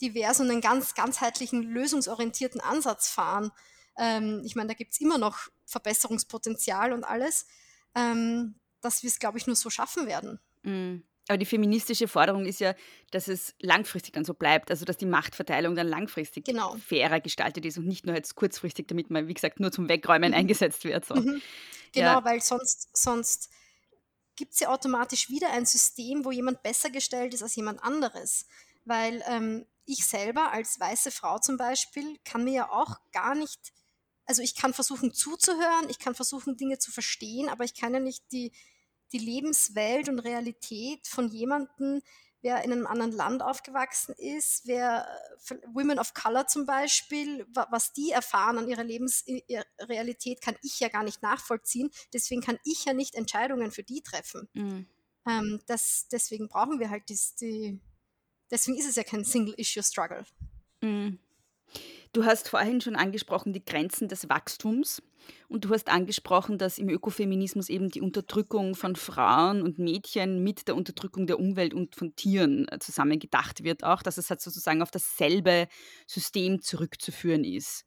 [0.00, 3.50] divers und einen ganz ganzheitlichen, lösungsorientierten Ansatz fahren.
[3.96, 7.46] Ähm, ich meine, da gibt es immer noch Verbesserungspotenzial und alles,
[7.94, 10.40] ähm, dass wir es, glaube ich, nur so schaffen werden.
[10.62, 11.02] Mm.
[11.26, 12.74] Aber die feministische Forderung ist ja,
[13.10, 16.76] dass es langfristig dann so bleibt, also dass die Machtverteilung dann langfristig Genau.
[16.76, 20.32] fairer gestaltet ist und nicht nur jetzt kurzfristig, damit man, wie gesagt, nur zum Wegräumen
[20.32, 20.36] Mhm.
[20.36, 21.06] eingesetzt wird.
[21.06, 21.14] So.
[21.14, 21.40] Mhm.
[21.92, 22.24] Genau, Ja.
[22.24, 23.48] weil sonst, sonst
[24.36, 28.46] gibt es ja automatisch wieder ein System, wo jemand besser gestellt ist als jemand anderes.
[28.84, 33.72] Weil ähm, ich selber als weiße Frau zum Beispiel kann mir ja auch gar nicht,
[34.26, 38.00] also ich kann versuchen zuzuhören, ich kann versuchen Dinge zu verstehen, aber ich kann ja
[38.00, 38.52] nicht die,
[39.12, 42.02] die Lebenswelt und Realität von jemandem,
[42.40, 45.08] wer in einem anderen Land aufgewachsen ist, wer
[45.72, 50.88] Women of Color zum Beispiel, wa- was die erfahren an ihrer Lebensrealität, kann ich ja
[50.88, 51.90] gar nicht nachvollziehen.
[52.12, 54.48] Deswegen kann ich ja nicht Entscheidungen für die treffen.
[54.52, 54.80] Mm.
[55.26, 57.80] Ähm, das, deswegen brauchen wir halt dies, die,
[58.54, 60.24] deswegen ist es ja kein Single-Issue-Struggle.
[60.80, 61.18] Mm.
[62.12, 65.02] Du hast vorhin schon angesprochen die Grenzen des Wachstums
[65.48, 70.68] und du hast angesprochen, dass im Ökofeminismus eben die Unterdrückung von Frauen und Mädchen mit
[70.68, 74.40] der Unterdrückung der Umwelt und von Tieren äh, zusammen gedacht wird, auch dass es halt
[74.40, 75.66] sozusagen auf dasselbe
[76.06, 77.84] System zurückzuführen ist.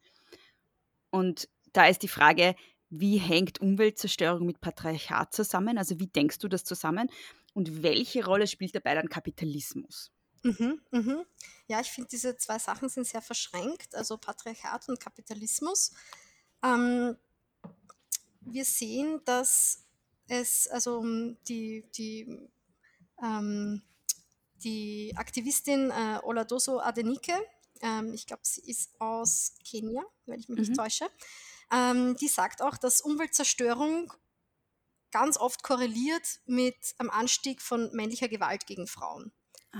[1.10, 2.56] Und da ist die Frage,
[2.90, 5.78] wie hängt Umweltzerstörung mit Patriarchat zusammen?
[5.78, 7.10] Also wie denkst du das zusammen?
[7.54, 10.12] Und welche Rolle spielt dabei dann Kapitalismus?
[10.48, 11.26] Mhm, mhm.
[11.68, 15.92] Ja, ich finde, diese zwei Sachen sind sehr verschränkt, also Patriarchat und Kapitalismus.
[16.64, 17.18] Ähm,
[18.42, 19.84] wir sehen, dass
[20.28, 21.04] es, also
[21.48, 22.50] die, die,
[23.22, 23.82] ähm,
[24.64, 27.34] die Aktivistin äh, Oladoso Adenike,
[27.82, 30.62] ähm, ich glaube, sie ist aus Kenia, wenn ich mich Mhm.
[30.62, 31.10] nicht täusche,
[31.72, 34.14] ähm, die sagt auch, dass Umweltzerstörung
[35.12, 39.32] ganz oft korreliert mit einem Anstieg von männlicher Gewalt gegen Frauen.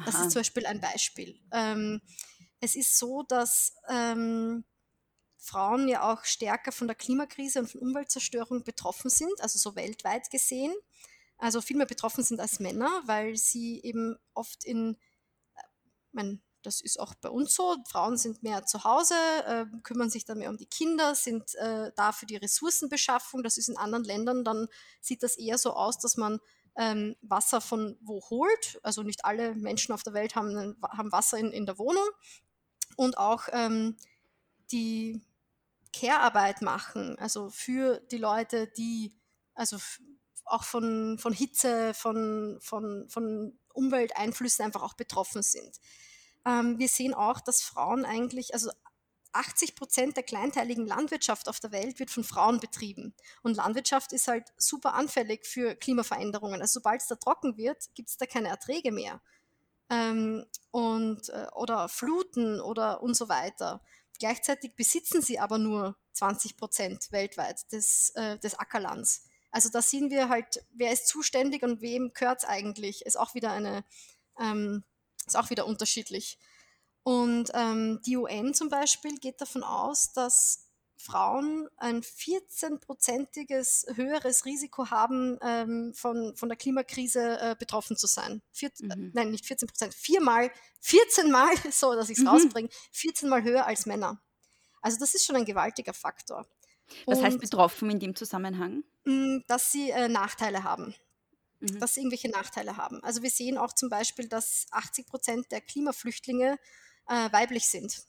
[0.06, 0.24] Das Aha.
[0.24, 1.40] ist zum Beispiel ein Beispiel.
[1.52, 2.02] Ähm,
[2.60, 4.64] es ist so, dass ähm,
[5.38, 10.30] Frauen ja auch stärker von der Klimakrise und von Umweltzerstörung betroffen sind, also so weltweit
[10.30, 10.74] gesehen.
[11.38, 14.98] Also viel mehr betroffen sind als Männer, weil sie eben oft in,
[15.56, 15.62] äh,
[16.12, 19.14] mein, das ist auch bei uns so, Frauen sind mehr zu Hause,
[19.46, 23.44] äh, kümmern sich dann mehr um die Kinder, sind äh, da für die Ressourcenbeschaffung.
[23.44, 24.68] Das ist in anderen Ländern, dann
[25.00, 26.40] sieht das eher so aus, dass man
[26.78, 28.80] ähm, Wasser von wo holt.
[28.84, 32.08] Also nicht alle Menschen auf der Welt haben, haben Wasser in, in der Wohnung.
[32.96, 33.98] Und auch ähm,
[34.72, 35.22] die
[35.94, 39.16] Care-Arbeit machen, also für die Leute, die
[39.56, 39.78] also
[40.46, 45.80] auch von, von Hitze, von, von, von Umwelteinflüssen einfach auch betroffen sind.
[46.46, 48.70] Ähm, wir sehen auch, dass Frauen eigentlich, also
[49.34, 53.14] 80 Prozent der kleinteiligen Landwirtschaft auf der Welt wird von Frauen betrieben.
[53.44, 56.62] Und Landwirtschaft ist halt super anfällig für Klimaveränderungen.
[56.62, 59.22] Also sobald es da trocken wird, gibt es da keine Erträge mehr.
[59.90, 63.82] Ähm, und, äh, oder Fluten oder und so weiter.
[64.20, 69.28] Gleichzeitig besitzen sie aber nur 20 Prozent weltweit des, äh, des Ackerlands.
[69.52, 73.34] Also da sehen wir halt, wer ist zuständig und wem gehört es eigentlich, ist auch
[73.34, 73.84] wieder eine,
[74.40, 74.84] ähm,
[75.26, 76.38] ist auch wieder unterschiedlich.
[77.08, 80.66] Und ähm, die UN zum Beispiel geht davon aus, dass
[80.98, 88.42] Frauen ein 14-prozentiges höheres Risiko haben, ähm, von, von der Klimakrise äh, betroffen zu sein.
[88.52, 89.12] Vier, äh, Mhm.
[89.14, 92.28] nein, nicht 14 Prozent, viermal, 14 Mal, so dass ich es Mhm.
[92.28, 94.22] rausbringe, 14 Mal höher als Männer.
[94.82, 96.46] Also das ist schon ein gewaltiger Faktor.
[97.06, 98.84] Was heißt Und betroffen in dem Zusammenhang?
[99.06, 100.94] mh, dass sie äh, Nachteile haben,
[101.62, 101.80] Mhm.
[101.80, 103.02] dass sie irgendwelche Nachteile haben.
[103.02, 106.60] Also wir sehen auch zum Beispiel, dass 80 Prozent der Klimaflüchtlinge
[107.08, 108.06] äh, weiblich sind.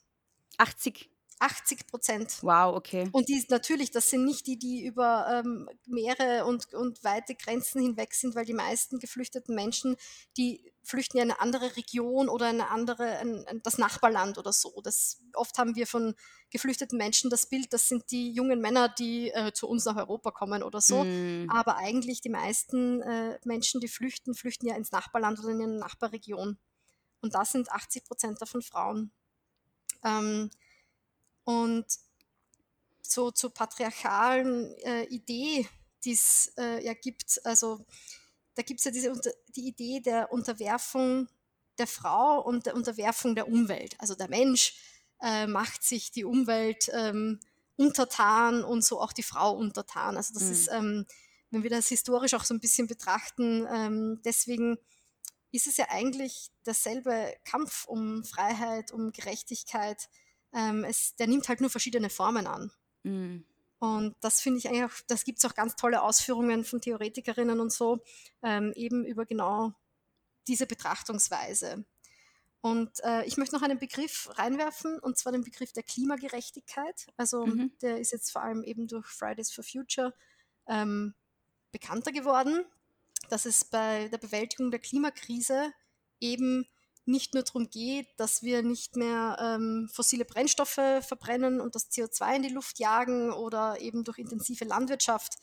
[0.59, 1.11] 80.
[1.41, 2.39] 80 Prozent.
[2.43, 3.09] Wow, okay.
[3.13, 7.81] Und die natürlich, das sind nicht die, die über ähm, Meere und, und weite Grenzen
[7.81, 9.97] hinweg sind, weil die meisten geflüchteten Menschen,
[10.37, 14.53] die flüchten ja in eine andere Region oder eine andere, ein, ein, das Nachbarland oder
[14.53, 14.81] so.
[14.83, 16.15] Das, oft haben wir von
[16.51, 20.31] geflüchteten Menschen das Bild, das sind die jungen Männer, die äh, zu uns nach Europa
[20.31, 21.05] kommen oder so.
[21.05, 21.51] Mm.
[21.51, 25.79] Aber eigentlich die meisten äh, Menschen, die flüchten, flüchten ja ins Nachbarland oder in eine
[25.79, 26.59] Nachbarregion.
[27.21, 29.11] Und da sind 80 Prozent davon Frauen.
[30.05, 30.51] Ähm,
[31.45, 31.87] und
[33.03, 35.69] so zur patriarchalen äh, Idee,
[36.05, 37.85] die es äh, ja gibt, also
[38.55, 39.13] da gibt es ja diese,
[39.57, 41.29] die Idee der Unterwerfung
[41.79, 43.95] der Frau und der Unterwerfung der Umwelt.
[43.99, 44.75] Also der Mensch
[45.23, 47.41] äh, macht sich die Umwelt ähm,
[47.77, 50.17] untertan und so auch die Frau untertan.
[50.17, 50.53] Also das Mhm.
[50.53, 51.07] ist, ähm,
[51.51, 54.77] wenn wir das historisch auch so ein bisschen betrachten, ähm, deswegen
[55.51, 60.09] ist es ja eigentlich derselbe Kampf um Freiheit, um Gerechtigkeit.
[60.53, 62.71] Ähm, es, der nimmt halt nur verschiedene Formen an.
[63.03, 63.39] Mm.
[63.81, 67.61] Und das finde ich eigentlich auch, das gibt es auch ganz tolle Ausführungen von Theoretikerinnen
[67.61, 68.03] und so,
[68.43, 69.73] ähm, eben über genau
[70.49, 71.85] diese Betrachtungsweise.
[72.61, 77.07] Und äh, ich möchte noch einen Begriff reinwerfen, und zwar den Begriff der Klimagerechtigkeit.
[77.17, 77.73] Also Mhm.
[77.83, 80.13] der ist jetzt vor allem eben durch Fridays for Future
[80.67, 81.15] ähm,
[81.71, 82.65] bekannter geworden,
[83.29, 85.73] dass es bei der Bewältigung der Klimakrise
[86.21, 86.67] eben
[87.05, 92.37] nicht nur darum geht, dass wir nicht mehr ähm, fossile Brennstoffe verbrennen und das CO2
[92.37, 95.35] in die Luft jagen oder eben durch intensive Landwirtschaft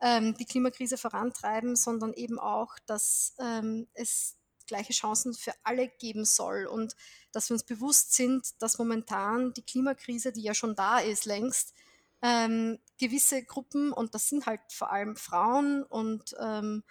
[0.00, 4.36] ähm, die Klimakrise vorantreiben, sondern eben auch, dass ähm, es
[4.68, 6.94] gleiche Chancen für alle geben soll und
[7.32, 11.74] dass wir uns bewusst sind, dass momentan die Klimakrise, die ja schon da ist längst,
[12.22, 16.84] ähm, gewisse Gruppen, und das sind halt vor allem Frauen und ähm,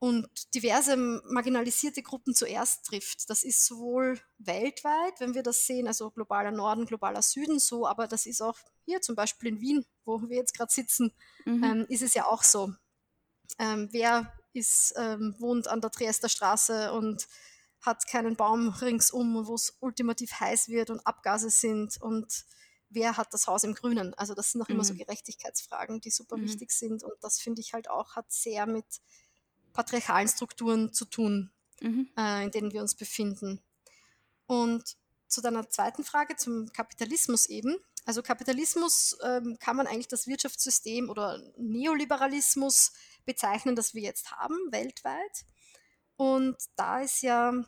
[0.00, 3.30] und diverse marginalisierte Gruppen zuerst trifft.
[3.30, 8.08] Das ist sowohl weltweit, wenn wir das sehen, also globaler Norden, globaler Süden so, aber
[8.08, 11.12] das ist auch hier zum Beispiel in Wien, wo wir jetzt gerade sitzen,
[11.46, 11.64] Mhm.
[11.64, 12.74] ähm, ist es ja auch so.
[13.58, 17.28] Ähm, wer ist, ähm, wohnt an der Triester Straße und
[17.80, 22.44] hat keinen Baum ringsum, wo es ultimativ heiß wird und Abgase sind und
[22.90, 24.14] wer hat das Haus im Grünen?
[24.14, 24.96] Also das sind auch immer so Mhm.
[24.96, 26.40] Gerechtigkeitsfragen, die super Mhm.
[26.40, 28.86] wichtig sind und das finde ich halt auch, hat sehr mit
[29.72, 32.10] patriarchalen Strukturen zu tun, Mhm.
[32.16, 33.60] äh, in denen wir uns befinden.
[34.46, 34.96] Und
[35.28, 37.76] zu deiner zweiten Frage, zum Kapitalismus eben.
[38.04, 42.92] Also Kapitalismus ähm, kann man eigentlich das Wirtschaftssystem oder Neoliberalismus
[43.24, 45.44] bezeichnen, das wir jetzt haben, weltweit.
[46.16, 47.64] Und da ist ja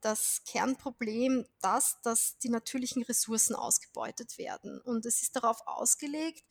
[0.00, 4.80] das Kernproblem das, dass die natürlichen Ressourcen ausgebeutet werden.
[4.80, 6.44] Und es ist darauf ausgelegt,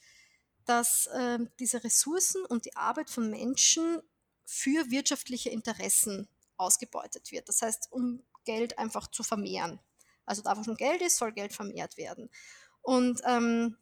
[0.65, 4.01] dass ähm, diese Ressourcen und die Arbeit von Menschen
[4.45, 6.27] für wirtschaftliche Interessen
[6.57, 7.47] ausgebeutet wird.
[7.49, 9.79] Das heißt, um Geld einfach zu vermehren.
[10.25, 12.29] Also da, wo schon Geld ist, soll Geld vermehrt werden.
[12.81, 13.77] Und ähm,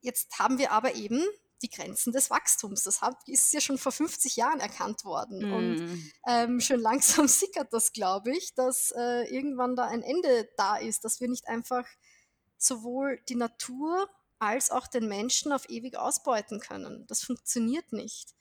[0.00, 1.22] jetzt haben wir aber eben
[1.62, 2.82] die Grenzen des Wachstums.
[2.84, 5.44] Das hat, ist ja schon vor 50 Jahren erkannt worden.
[5.44, 6.10] Und Mm.
[6.28, 11.04] ähm, schon langsam sickert das, glaube ich, dass äh, irgendwann da ein Ende da ist,
[11.04, 11.86] dass wir nicht einfach
[12.58, 17.06] sowohl die Natur als auch den Menschen auf ewig ausbeuten können.
[17.06, 18.34] Das funktioniert nicht.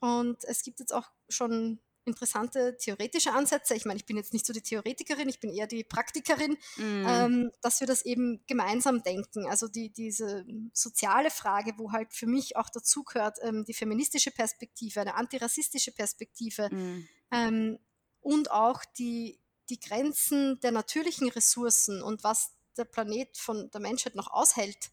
[0.00, 3.74] Und es gibt jetzt auch schon interessante theoretische Ansätze.
[3.74, 7.06] Ich meine, ich bin jetzt nicht so die Theoretikerin, ich bin eher die Praktikerin, Mm.
[7.06, 9.46] ähm, dass wir das eben gemeinsam denken.
[9.46, 14.30] Also die, diese soziale Frage, wo halt für mich auch dazu gehört, ähm, die feministische
[14.30, 17.08] Perspektive, eine antirassistische Perspektive Mm.
[17.32, 17.78] ähm,
[18.22, 24.14] und auch die, die Grenzen der natürlichen Ressourcen und was der Planet von der Menschheit
[24.14, 24.90] noch aushält,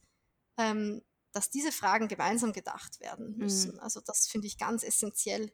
[0.58, 1.02] ähm,
[1.38, 3.80] dass diese Fragen gemeinsam gedacht werden müssen.
[3.80, 5.54] Also das finde ich ganz essentiell.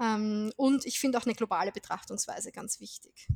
[0.00, 3.26] Ähm, und ich finde auch eine globale Betrachtungsweise ganz wichtig.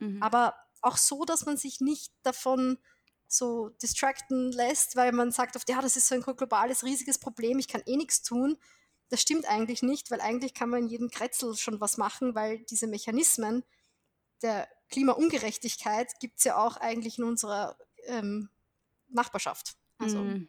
[0.00, 0.20] Mhm.
[0.20, 2.78] Aber auch so, dass man sich nicht davon
[3.28, 7.60] so distracten lässt, weil man sagt oft, ja, das ist so ein globales, riesiges Problem,
[7.60, 8.58] ich kann eh nichts tun.
[9.08, 12.58] Das stimmt eigentlich nicht, weil eigentlich kann man in jedem Kretzel schon was machen, weil
[12.64, 13.62] diese Mechanismen
[14.42, 18.50] der Klimaungerechtigkeit gibt es ja auch eigentlich in unserer ähm,
[19.06, 19.76] Nachbarschaft.
[19.98, 20.48] Also, Mhm.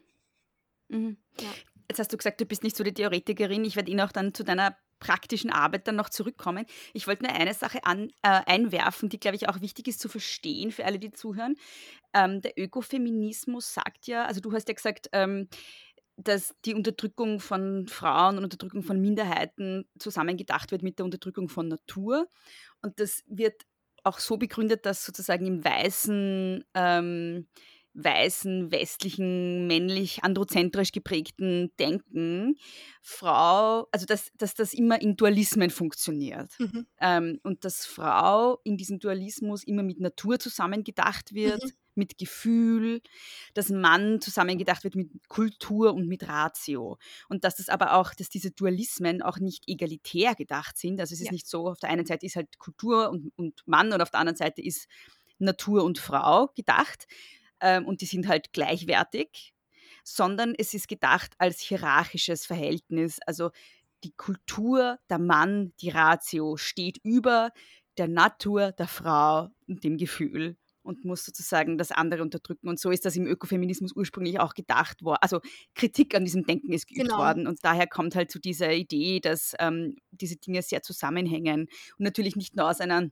[0.92, 1.18] Mhm.
[1.40, 1.48] Ja.
[1.90, 3.66] Jetzt hast du gesagt, du bist nicht so die Theoretikerin.
[3.66, 6.66] Ich werde Ihnen auch dann zu deiner praktischen Arbeit dann noch zurückkommen.
[6.94, 10.08] Ich wollte nur eine Sache an, äh, einwerfen, die, glaube ich, auch wichtig ist zu
[10.08, 11.56] verstehen für alle, die zuhören.
[12.14, 15.50] Ähm, der Ökofeminismus sagt ja, also du hast ja gesagt, ähm,
[16.18, 21.68] dass die Unterdrückung von Frauen und Unterdrückung von Minderheiten zusammengedacht wird mit der Unterdrückung von
[21.68, 22.28] Natur.
[22.82, 23.64] Und das wird
[24.04, 27.48] auch so begründet, dass sozusagen im weißen ähm,
[27.94, 32.56] weißen, westlichen, männlich, androzentrisch geprägten Denken
[33.02, 36.54] Frau, also dass, dass das immer in Dualismen funktioniert.
[36.60, 36.86] Mhm.
[37.00, 41.72] Ähm, und dass Frau in diesem Dualismus immer mit Natur zusammengedacht wird, Mhm.
[41.96, 43.02] mit Gefühl,
[43.54, 46.98] dass Mann zusammengedacht wird mit Kultur und mit Ratio.
[47.30, 51.00] Und dass das aber auch, dass diese Dualismen auch nicht egalitär gedacht sind.
[51.02, 51.32] Also es ist Ja.
[51.32, 54.22] nicht so, auf der einen Seite ist halt Kultur und, und Mann und auf der
[54.22, 54.88] anderen Seite ist
[55.40, 57.06] Natur und Frau gedacht.
[57.62, 59.54] Ähm, und die sind halt gleichwertig,
[60.04, 63.20] sondern es ist gedacht als hierarchisches Verhältnis.
[63.26, 63.52] Also
[64.04, 67.52] die Kultur, der Mann, die Ratio steht über
[67.98, 72.68] der Natur, der Frau und dem Gefühl und muss sozusagen das andere unterdrücken.
[72.68, 75.20] Und so ist das im Ökofeminismus ursprünglich auch gedacht worden.
[75.22, 75.40] Also
[75.76, 77.18] Kritik an diesem Denken ist geübt Genau.
[77.18, 77.46] worden.
[77.48, 81.62] Und daher kommt halt zu dieser Idee, dass ähm, diese Dinge sehr zusammenhängen.
[81.98, 83.10] Und natürlich nicht nur aus einer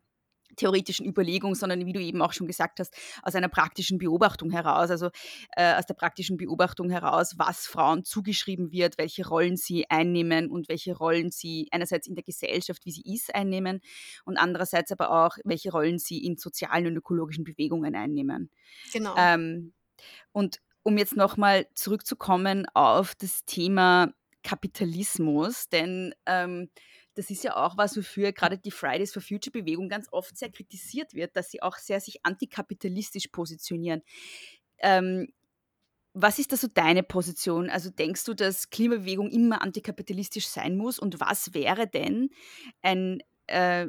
[0.60, 4.92] theoretischen Überlegung, sondern wie du eben auch schon gesagt hast, aus einer praktischen Beobachtung heraus,
[4.92, 5.10] also
[5.56, 10.70] äh, aus der praktischen Beobachtung heraus, was Frauen zugeschrieben wird, welche Rollen sie einnehmen und
[10.70, 13.82] welche Rollen sie einerseits in der Gesellschaft, wie sie ist, einnehmen
[14.26, 18.50] und andererseits aber auch, welche Rollen sie in sozialen und ökologischen Bewegungen einnehmen.
[18.92, 19.16] Genau.
[19.18, 19.74] Ähm,
[20.32, 26.70] und um jetzt nochmal zurückzukommen auf das Thema Kapitalismus, denn ähm,
[27.20, 30.50] das ist ja auch was, wofür gerade die Fridays for Future Bewegung ganz oft sehr
[30.50, 34.04] kritisiert wird, dass sie auch sehr sich antikapitalistisch positionieren.
[34.78, 35.28] Ähm,
[36.14, 37.70] was ist da so deine Position?
[37.70, 40.98] Also denkst du, dass Klimabewegung immer antikapitalistisch sein muss?
[40.98, 42.30] Und was wäre denn
[42.82, 43.86] ein, äh,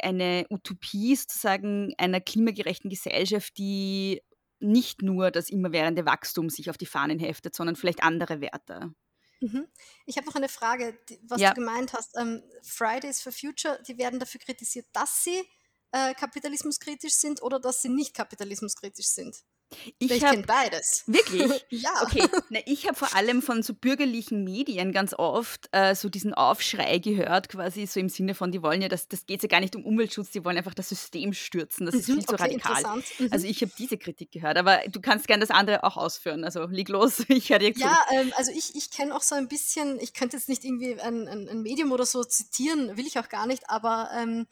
[0.00, 4.20] eine Utopie sozusagen einer klimagerechten Gesellschaft, die
[4.58, 8.92] nicht nur das immerwährende Wachstum sich auf die Fahnen heftet, sondern vielleicht andere Werte?
[9.40, 9.68] Mhm.
[10.06, 11.50] Ich habe noch eine Frage, die, was Ja.
[11.50, 12.16] du gemeint hast.
[12.16, 15.42] Ähm, Fridays for Future, die werden dafür kritisiert, dass sie
[15.92, 19.44] äh, kapitalismuskritisch sind oder dass sie nicht kapitalismuskritisch sind.
[19.98, 21.04] Ich Ich kenne beides.
[21.06, 21.64] Wirklich?
[21.70, 21.90] Ja.
[22.02, 26.32] Okay, na, ich habe vor allem von so bürgerlichen Medien ganz oft äh, so diesen
[26.32, 29.60] Aufschrei gehört, quasi so im Sinne von, die wollen ja, das, das geht ja gar
[29.60, 32.42] nicht um Umweltschutz, die wollen einfach das System stürzen, das ist Mhm, viel zu okay,
[32.44, 32.78] radikal.
[32.78, 33.04] interessant.
[33.18, 33.28] Mhm.
[33.30, 36.64] Also ich habe diese Kritik gehört, aber du kannst gerne das andere auch ausführen, also
[36.66, 37.80] leg los, ich höre dir zu.
[37.80, 40.98] Ja, ähm, also ich, ich kenne auch so ein bisschen, ich könnte jetzt nicht irgendwie
[41.00, 44.46] ein, ein, ein Medium oder so zitieren, will ich auch gar nicht, aber ähm,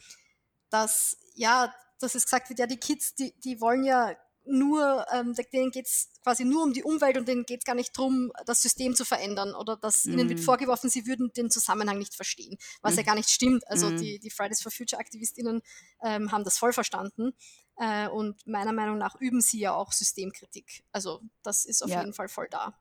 [0.71, 4.15] dass, ja, dass es gesagt wird, ja, die Kids, die, die wollen ja
[4.47, 7.75] nur, ähm, denen geht es quasi nur um die Umwelt und denen geht es gar
[7.75, 10.43] nicht darum, das System zu verändern oder dass ihnen wird Mhm.
[10.43, 13.07] vorgeworfen, sie würden den Zusammenhang nicht verstehen, was ja Mhm.
[13.07, 13.67] gar nicht stimmt.
[13.69, 13.97] Also Mhm.
[13.99, 15.63] die, die Fridays for Future AktivistInnen
[16.03, 17.33] ähm, haben das voll verstanden
[17.79, 20.83] äh, und meiner Meinung nach üben sie ja auch Systemkritik.
[20.93, 22.01] Also das ist auf Ja.
[22.01, 22.79] jeden Fall voll da.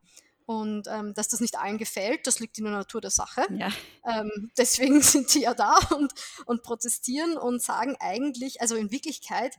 [0.48, 3.42] Und ähm, dass das nicht allen gefällt, das liegt in der Natur der Sache.
[3.58, 3.72] Ja.
[4.06, 6.14] Ähm, deswegen sind die ja da und,
[6.46, 9.56] und protestieren und sagen eigentlich, also in Wirklichkeit,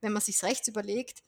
[0.00, 1.22] wenn man sich rechts überlegt,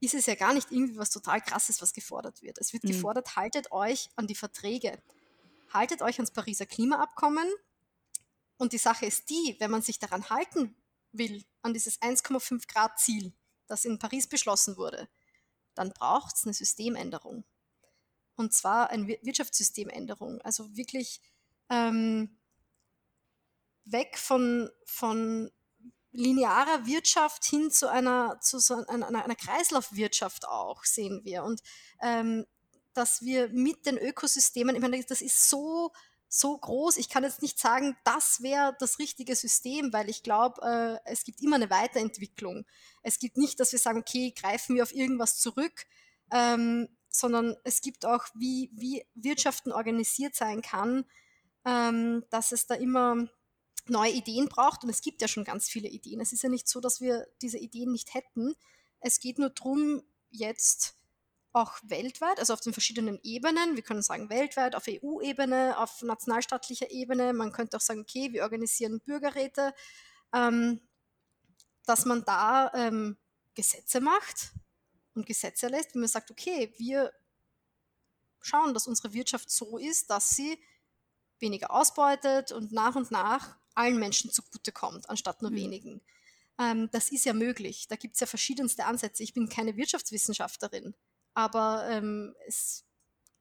[0.00, 2.58] ist es ja gar nicht irgendwie was total krasses, was gefordert wird.
[2.58, 2.88] Es wird Mhm.
[2.88, 5.00] gefordert, haltet euch an die Verträge.
[5.72, 7.48] Haltet euch ans Pariser Klimaabkommen.
[8.58, 10.74] Und die Sache ist die, wenn man sich daran halten
[11.12, 13.32] will, an dieses 1,5 Grad Ziel,
[13.66, 15.08] das in Paris beschlossen wurde,
[15.74, 17.44] dann braucht es eine Systemänderung.
[18.36, 20.40] Und zwar eine Wir- Wirtschaftssystemänderung.
[20.42, 21.20] Also wirklich
[21.70, 22.38] ähm,
[23.84, 25.50] weg von, von
[26.16, 31.44] linearer Wirtschaft hin zu einer, zu so einer, einer, Kreislaufwirtschaft auch, sehen wir.
[31.44, 31.60] Und
[32.02, 32.46] ähm,
[32.94, 35.92] dass wir mit den Ökosystemen, ich meine, das ist so,
[36.28, 36.96] so groß.
[36.96, 41.24] Ich kann jetzt nicht sagen, das wäre das richtige System, weil ich glaube, äh, es
[41.24, 42.64] gibt immer eine Weiterentwicklung.
[43.02, 45.86] Es gibt nicht, dass wir sagen, okay, greifen wir auf irgendwas zurück,
[46.32, 51.04] ähm, sondern es gibt auch, wie, wie Wirtschaften organisiert sein kann,
[51.64, 53.28] ähm, dass es da immer
[53.90, 54.84] neue Ideen braucht.
[54.84, 56.20] Und es gibt ja schon ganz viele Ideen.
[56.20, 58.54] Es ist ja nicht so, dass wir diese Ideen nicht hätten.
[59.00, 60.96] Es geht nur darum, jetzt
[61.52, 66.90] auch weltweit, also auf den verschiedenen Ebenen, wir können sagen weltweit, auf EU-Ebene, auf nationalstaatlicher
[66.90, 69.72] Ebene, man könnte auch sagen, okay, wir organisieren Bürgerräte,
[70.34, 70.80] ähm,
[71.86, 73.16] dass man da ähm,
[73.54, 74.52] Gesetze macht
[75.14, 77.10] und Gesetze lässt, wenn man sagt, okay, wir
[78.42, 80.62] schauen, dass unsere Wirtschaft so ist, dass sie
[81.38, 85.56] weniger ausbeutet und nach und nach allen Menschen zugutekommt, anstatt nur Mhm.
[85.56, 86.00] wenigen.
[86.58, 87.86] Ähm, das ist ja möglich.
[87.88, 89.22] Da gibt es ja verschiedenste Ansätze.
[89.22, 90.94] Ich bin keine Wirtschaftswissenschaftlerin,
[91.34, 92.84] aber ähm, es,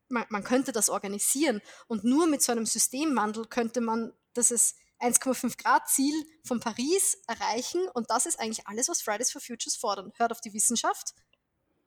[0.10, 1.62] man, man könnte das organisieren.
[1.88, 6.14] Und nur mit so einem Systemwandel könnte man dieses 1,5 Grad Ziel
[6.44, 7.88] von Paris erreichen.
[7.94, 10.12] Und das ist eigentlich alles, was Fridays for Futures fordern.
[10.18, 11.14] Hört auf die Wissenschaft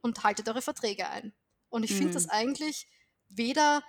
[0.01, 1.34] und haltet eure Verträge ein.
[1.68, 2.14] Und ich finde Mhm.
[2.14, 2.86] das eigentlich
[3.28, 3.82] weder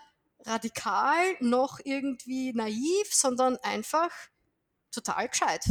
[0.45, 4.12] radikal noch irgendwie naiv, sondern einfach
[4.91, 5.63] total gescheit.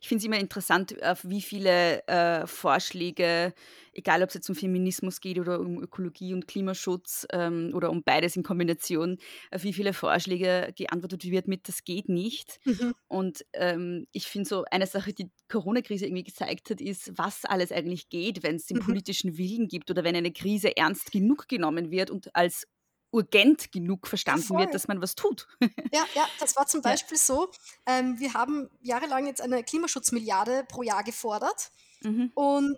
[0.00, 3.52] Ich finde es immer interessant, auf wie viele äh, Vorschläge,
[3.92, 8.02] egal ob es jetzt um Feminismus geht oder um Ökologie und Klimaschutz ähm, oder um
[8.02, 9.18] beides in Kombination,
[9.50, 12.58] auf wie viele Vorschläge geantwortet wird mit, das geht nicht.
[12.64, 12.94] Mhm.
[13.06, 17.70] Und ähm, ich finde so, eine Sache, die Corona-Krise irgendwie gezeigt hat, ist, was alles
[17.70, 18.82] eigentlich geht, wenn es den Mhm.
[18.82, 22.66] politischen Willen gibt oder wenn eine Krise ernst genug genommen wird und als
[23.12, 24.58] urgent genug verstanden voll.
[24.60, 25.46] wird, dass man was tut.
[25.92, 26.90] Ja, ja, das war zum Ja.
[26.90, 27.50] Beispiel so.
[27.86, 31.70] Ähm, wir haben jahrelang jetzt eine Klimaschutzmilliarde pro Jahr gefordert
[32.02, 32.30] Mhm.
[32.34, 32.76] und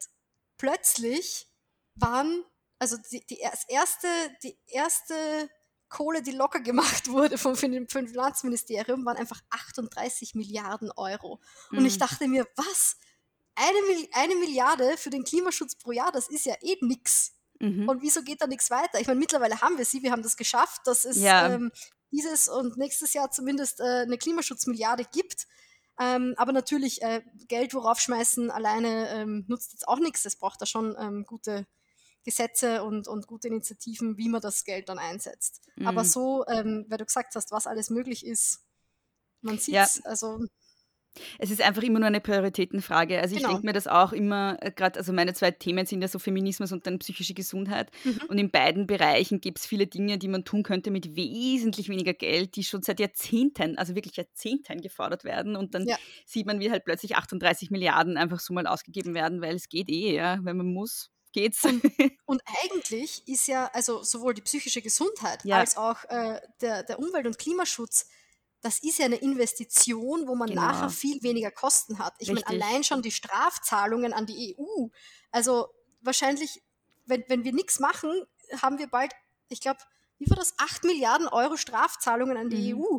[0.59, 1.49] plötzlich
[1.97, 2.45] waren,
[2.79, 4.07] also die, die, das erste,
[4.43, 5.15] die erste
[5.89, 11.41] Kohle, die locker gemacht wurde vom Fin- vom Finanzministerium, waren einfach 38 Milliarden Euro.
[11.71, 11.99] Und ich Mhm.
[12.01, 12.97] dachte mir, was?
[13.57, 17.33] Eine, eine Milliarde für den Klimaschutz pro Jahr, das ist ja eh nix.
[17.61, 17.89] Mhm.
[17.89, 19.01] Und wieso geht da nichts weiter?
[19.01, 21.49] Ich meine, mittlerweile haben wir sie, wir haben das geschafft, dass es Ja.
[21.53, 21.73] ähm,
[22.13, 25.47] dieses und nächstes Jahr zumindest äh, eine Klimaschutzmilliarde gibt.
[26.01, 30.25] Ähm, aber natürlich, äh, Geld worauf schmeißen alleine ähm, nutzt jetzt auch nichts.
[30.25, 31.67] Es braucht da schon ähm, gute
[32.25, 35.61] Gesetze und, und gute Initiativen, wie man das Geld dann einsetzt.
[35.85, 36.09] Aber Mhm.
[36.09, 38.61] so, ähm, weil du gesagt hast, was alles möglich ist,
[39.41, 39.85] man sieht Ja.
[39.85, 40.05] es.
[40.05, 40.45] Also,
[41.39, 43.21] Es ist einfach immer nur eine Prioritätenfrage.
[43.21, 43.53] Also ich Genau.
[43.55, 46.87] denke mir das auch immer, gerade, also meine zwei Themen sind ja so Feminismus und
[46.87, 47.91] dann psychische Gesundheit.
[48.05, 48.21] Mhm.
[48.29, 52.15] Und in beiden Bereichen gibt es viele Dinge, die man tun könnte mit wesentlich weniger
[52.15, 55.57] Geld, die schon seit Jahrzehnten, also wirklich Jahrzehnten gefordert werden.
[55.57, 55.97] Und dann Ja.
[56.27, 59.89] sieht man, wie halt plötzlich 38 Milliarden einfach so mal ausgegeben werden, weil es geht
[59.91, 60.39] eh, ja.
[60.43, 61.63] Wenn man muss, geht's.
[62.27, 65.59] Und eigentlich ist ja, also sowohl die psychische Gesundheit Ja.
[65.59, 68.09] als auch äh, der, der Umwelt- und Klimaschutz,
[68.69, 70.61] das ist ja eine Investition, wo man Genau.
[70.61, 72.15] nachher viel weniger Kosten hat.
[72.19, 74.89] Ich meine, allein schon die Strafzahlungen an die EU.
[75.31, 75.69] Also
[76.03, 76.63] wahrscheinlich,
[77.07, 78.11] wenn, wenn wir nichts machen,
[78.61, 79.13] haben wir bald,
[79.49, 79.81] ich glaube,
[80.19, 80.53] wie war das?
[80.59, 82.81] 8 Milliarden Euro Strafzahlungen an die Mhm.
[82.83, 82.99] EU.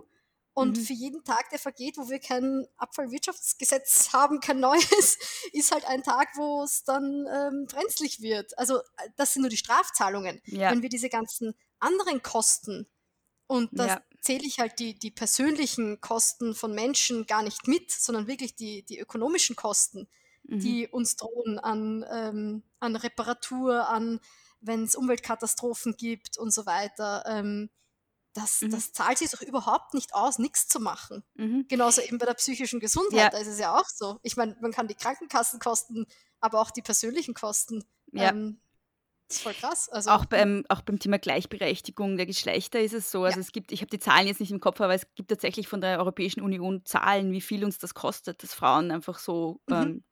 [0.54, 0.82] Und Mhm.
[0.82, 5.18] für jeden Tag, der vergeht, wo wir kein Abfallwirtschaftsgesetz haben, kein neues,
[5.54, 8.58] ist halt ein Tag, wo es dann ähm, brenzlig wird.
[8.58, 10.42] Also äh, das sind nur die Strafzahlungen.
[10.46, 10.72] ja.
[10.72, 12.88] Wenn wir diese ganzen anderen Kosten,
[13.48, 14.02] und das Ja.
[14.22, 18.84] Zähle ich halt die, die persönlichen Kosten von Menschen gar nicht mit, sondern wirklich die,
[18.84, 20.08] die ökonomischen Kosten,
[20.44, 20.60] Mhm.
[20.62, 24.20] die uns drohen an, ähm, an Reparatur, an
[24.62, 27.24] wenn es Umweltkatastrophen gibt und so weiter.
[27.28, 27.70] Ähm,
[28.34, 28.72] das, Mhm.
[28.72, 31.24] das zahlt sich doch überhaupt nicht aus, nichts zu machen.
[31.36, 31.66] Mhm.
[31.68, 33.30] Genauso eben bei der psychischen Gesundheit, Ja.
[33.30, 34.20] da ist es ja auch so.
[34.24, 36.06] Ich meine, man kann die Krankenkassenkosten,
[36.40, 37.84] aber auch die persönlichen Kosten.
[38.12, 38.30] Ja.
[38.30, 38.60] Ähm,
[39.30, 39.90] ist voll krass.
[39.90, 43.24] Also, Auch beim, auch beim Thema Gleichberechtigung der Geschlechter ist es so.
[43.24, 43.42] Also Ja.
[43.42, 45.82] es gibt, ich habe die Zahlen jetzt nicht im Kopf, aber es gibt tatsächlich von
[45.82, 49.74] der Europäischen Union Zahlen, wie viel uns das kostet, dass Frauen einfach so Mhm.
[49.76, 50.04] ähm,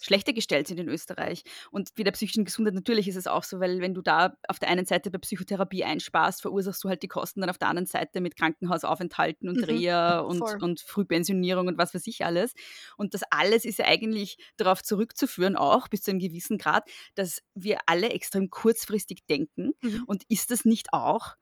[0.00, 1.42] schlechter gestellt sind in Österreich.
[1.70, 4.58] Und wie der psychischen Gesundheit natürlich ist es auch so, weil wenn du da auf
[4.58, 7.86] der einen Seite bei Psychotherapie einsparst, verursachst du halt die Kosten dann auf der anderen
[7.86, 9.64] Seite mit Krankenhausaufenthalten und Mhm.
[9.64, 10.62] Reha und, Voll.
[10.62, 12.52] und Frühpensionierung und was weiß ich alles.
[12.96, 17.42] Und das alles ist ja eigentlich darauf zurückzuführen, auch bis zu einem gewissen Grad, dass
[17.54, 19.72] wir alle extrem kurzfristig denken.
[19.82, 20.04] Mhm.
[20.06, 21.36] Und ist das nicht auch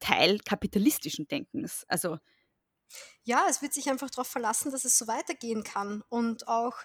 [0.00, 1.84] Teil kapitalistischen Denkens?
[1.88, 2.18] Also,
[3.24, 6.02] ja, es wird sich einfach darauf verlassen, dass es so weitergehen kann.
[6.08, 6.76] Und auch,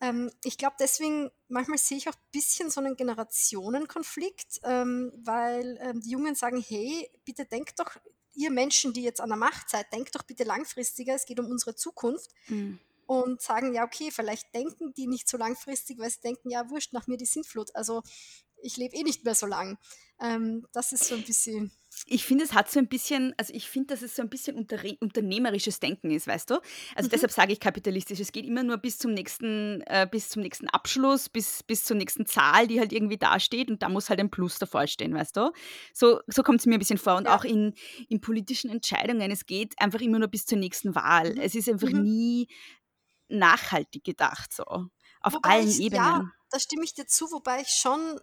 [0.00, 5.78] ähm, ich glaube, deswegen, manchmal sehe ich auch ein bisschen so einen Generationenkonflikt, ähm, weil
[5.82, 7.96] ähm, die Jungen sagen, hey, bitte denkt doch,
[8.34, 11.46] ihr Menschen, die jetzt an der Macht seid, denkt doch bitte langfristiger, es geht um
[11.46, 12.30] unsere Zukunft.
[13.06, 16.92] Und sagen, ja, okay, vielleicht denken die nicht so langfristig, weil sie denken, ja, wurscht,
[16.92, 17.74] nach mir die Sintflut.
[17.74, 18.02] Also
[18.62, 19.78] ich lebe eh nicht mehr so lang.
[20.20, 21.72] Ähm, das ist so ein bisschen,
[22.06, 24.54] ich finde, es hat so ein bisschen, also ich finde, dass es so ein bisschen
[25.00, 26.60] unternehmerisches Denken ist, weißt du?
[26.94, 27.10] Also Mhm.
[27.10, 28.20] deshalb sage ich kapitalistisch.
[28.20, 31.96] Es geht immer nur bis zum nächsten, äh, bis zum nächsten Abschluss, bis, bis zur
[31.96, 35.36] nächsten Zahl, die halt irgendwie dasteht und da muss halt ein Plus davor stehen, weißt
[35.36, 35.52] du?
[35.94, 37.16] So, so kommt es mir ein bisschen vor.
[37.16, 37.36] Und Ja.
[37.36, 37.74] auch in,
[38.08, 41.34] in politischen Entscheidungen, es geht einfach immer nur bis zur nächsten Wahl.
[41.34, 41.40] Mhm.
[41.40, 42.02] Es ist einfach Mhm.
[42.02, 42.48] nie
[43.28, 44.64] nachhaltig gedacht, so.
[45.22, 46.04] Auf Wobei allen ich- Ebenen.
[46.04, 48.20] Ja, da stimme ich dir zu, wobei ich schon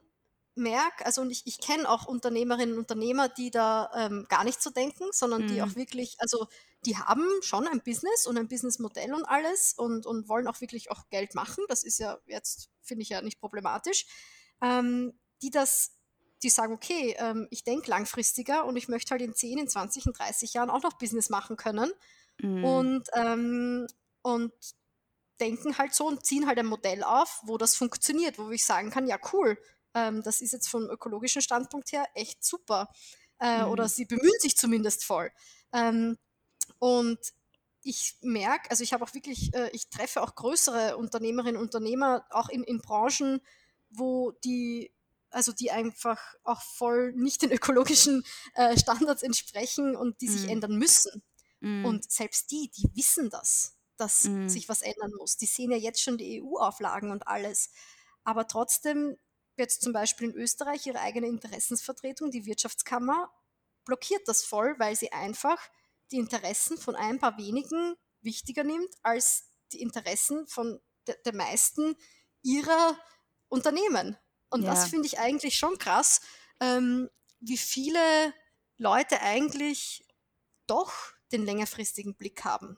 [0.58, 4.62] merke, also und ich, ich kenne auch Unternehmerinnen und Unternehmer, die da ähm, gar nicht
[4.62, 5.64] so denken, sondern die Mhm.
[5.64, 6.48] auch wirklich, also
[6.86, 10.92] die haben schon ein Business und ein Businessmodell und alles und, und wollen auch wirklich
[10.92, 11.64] auch Geld machen.
[11.70, 14.06] Das ist ja jetzt, finde ich ja nicht problematisch.
[14.62, 15.94] Ähm, die das,
[16.44, 20.06] die sagen, okay, ähm, ich denke langfristiger und ich möchte halt in 10, in 20,
[20.08, 21.92] in 30 Jahren auch noch Business machen können
[22.44, 22.88] Mhm.
[22.88, 23.88] und, ähm,
[24.24, 24.54] und
[25.40, 28.90] denken halt so und ziehen halt ein Modell auf, wo das funktioniert, wo ich sagen
[28.90, 29.58] kann, ja cool,
[29.98, 32.90] ähm, das ist jetzt vom ökologischen Standpunkt her echt super.
[33.40, 33.66] Äh, Mhm.
[33.66, 35.32] Oder sie bemühen sich zumindest voll.
[35.74, 36.18] Ähm,
[36.80, 37.20] und
[37.84, 42.26] ich merke, also ich habe auch wirklich, äh, ich treffe auch größere Unternehmerinnen und Unternehmer,
[42.32, 43.42] auch in, in Branchen,
[43.90, 44.92] wo die,
[45.30, 48.24] also die einfach auch voll nicht den ökologischen
[48.56, 50.50] äh, Standards entsprechen und die sich Mhm.
[50.50, 51.24] ändern müssen.
[51.62, 51.86] Mhm.
[51.86, 53.74] Und selbst die, die wissen das.
[54.00, 54.48] dass Mhm.
[54.50, 55.38] sich was ändern muss.
[55.38, 57.72] Die sehen ja jetzt schon die EU-Auflagen und alles.
[58.24, 59.18] Aber trotzdem
[59.58, 63.32] jetzt zum Beispiel in Österreich ihre eigene Interessensvertretung, die Wirtschaftskammer,
[63.86, 65.60] blockiert das voll, weil sie einfach
[66.12, 71.96] die Interessen von ein paar wenigen wichtiger nimmt als die Interessen von de der meisten
[72.42, 72.98] ihrer
[73.50, 74.18] Unternehmen.
[74.50, 74.88] Und das Ja.
[74.88, 76.22] finde ich eigentlich schon krass,
[76.60, 78.34] ähm, wie viele
[78.78, 80.06] Leute eigentlich
[80.68, 80.94] doch
[81.32, 82.78] den längerfristigen Blick haben.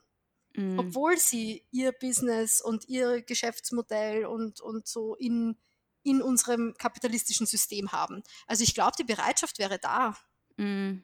[0.55, 0.95] Mhm.
[0.95, 5.57] Obwohl sie ihr Business und ihr Geschäftsmodell und, und so in,
[6.03, 8.23] in unserem kapitalistischen System haben.
[8.47, 10.15] Also ich glaube, die Bereitschaft wäre da.
[10.57, 10.99] Mm.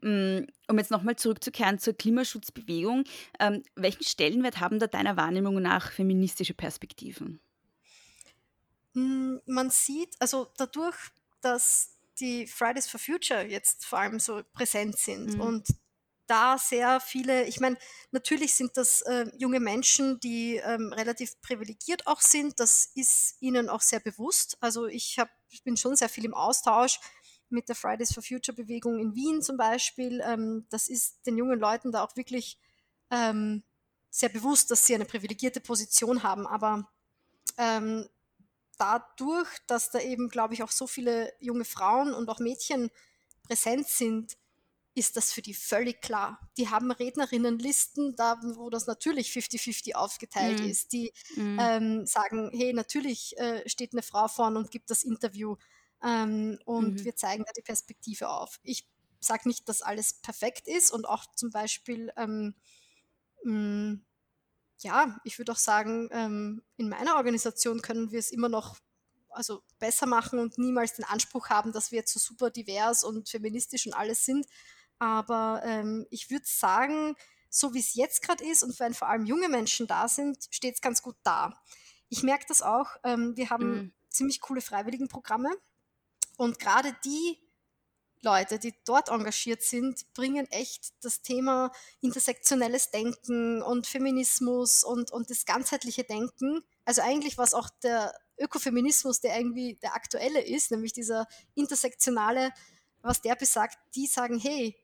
[0.00, 3.04] Um jetzt nochmal zurückzukehren zur Klimaschutzbewegung,
[3.38, 7.40] ähm, welchen Stellenwert haben da deiner Wahrnehmung nach feministische Perspektiven?
[8.94, 10.96] Mm, Man sieht, also dadurch,
[11.42, 15.40] dass die Fridays for Future jetzt vor allem so präsent sind Mhm.
[15.40, 15.68] und
[16.26, 17.76] da sehr viele, ich meine,
[18.10, 22.60] natürlich sind das äh, junge Menschen, die ähm, relativ privilegiert auch sind.
[22.60, 24.56] Das ist ihnen auch sehr bewusst.
[24.60, 27.00] Also ich, hab, ich bin schon sehr viel im Austausch
[27.48, 30.22] mit der Fridays for Future Bewegung in Wien zum Beispiel.
[30.24, 32.58] Ähm, das ist den jungen Leuten da auch wirklich
[33.10, 33.62] ähm,
[34.10, 36.46] sehr bewusst, dass sie eine privilegierte Position haben.
[36.46, 36.90] Aber
[37.58, 38.08] ähm,
[38.78, 42.90] dadurch, dass da eben, glaube ich, auch so viele junge Frauen und auch Mädchen
[43.42, 44.36] präsent sind,
[44.94, 46.50] ist das für die völlig klar.
[46.56, 50.60] Die haben Rednerinnenlisten, da wo das natürlich 50-50 aufgeteilt Mhm.
[50.60, 50.92] ist.
[50.92, 51.66] Die Mm.
[51.66, 55.56] ähm, sagen, hey, natürlich äh, steht eine Frau vorne und gibt das Interview
[56.02, 57.04] ähm, und Mhm.
[57.04, 58.60] wir zeigen da die Perspektive auf.
[58.62, 58.86] Ich
[59.20, 62.54] sage nicht, dass alles perfekt ist und auch zum Beispiel, ähm,
[63.44, 63.98] mh,
[64.80, 68.78] ja, ich würde auch sagen, ähm, in meiner Organisation können wir es immer noch
[69.30, 73.28] also besser machen und niemals den Anspruch haben, dass wir jetzt so super divers und
[73.28, 74.46] feministisch und alles sind.
[74.98, 77.14] Aber ähm, ich würde sagen,
[77.50, 80.74] so wie es jetzt gerade ist und wenn vor allem junge Menschen da sind, steht
[80.74, 81.52] es ganz gut da.
[82.08, 82.88] Ich merke das auch.
[83.04, 83.92] Ähm, wir haben Mhm.
[84.08, 85.50] ziemlich coole Freiwilligenprogramme
[86.36, 87.38] und gerade die
[88.22, 91.70] Leute, die dort engagiert sind, bringen echt das Thema
[92.00, 96.64] intersektionelles Denken und Feminismus und, und das ganzheitliche Denken.
[96.86, 102.50] Also eigentlich was auch der Ökofeminismus, der irgendwie der aktuelle ist, nämlich dieser intersektionale,
[103.02, 104.74] was der besagt, die sagen, hey,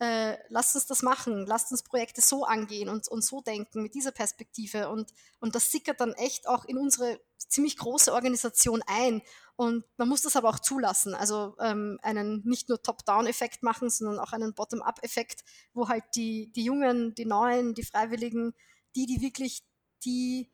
[0.00, 3.94] äh, lasst uns das machen, lasst uns Projekte so angehen und, und so denken, mit
[3.94, 4.88] dieser Perspektive.
[4.88, 9.22] Und, und das sickert dann echt auch in unsere ziemlich große Organisation ein.
[9.56, 11.14] Und man muss das aber auch zulassen.
[11.14, 16.64] Also ähm, einen nicht nur Top-Down-Effekt machen, sondern auch einen Bottom-Up-Effekt, wo halt die, die
[16.64, 18.54] Jungen, die Neuen, die Freiwilligen,
[18.96, 19.62] die, die wirklich
[20.04, 20.50] die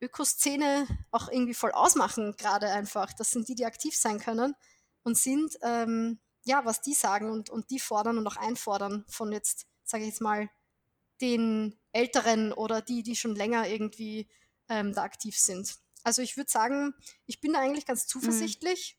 [0.00, 3.12] Ökoszene auch irgendwie voll ausmachen, gerade einfach.
[3.12, 4.54] Das sind die, die aktiv sein können
[5.02, 9.32] und sind, ähm, ja, was die sagen und, und die fordern und auch einfordern von
[9.32, 10.50] jetzt, sage ich jetzt mal,
[11.20, 14.28] den Älteren oder die, die schon länger irgendwie
[14.68, 15.76] ähm, da aktiv sind.
[16.02, 16.94] Also ich würde sagen,
[17.26, 18.98] ich bin da eigentlich ganz zuversichtlich,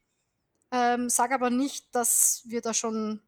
[0.72, 3.22] ähm, sage aber nicht, dass wir da schon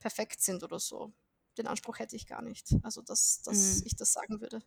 [0.00, 1.12] perfekt sind oder so.
[1.58, 2.74] Den Anspruch hätte ich gar nicht.
[2.82, 3.82] Also dass, dass Mhm.
[3.86, 4.62] ich das sagen würde.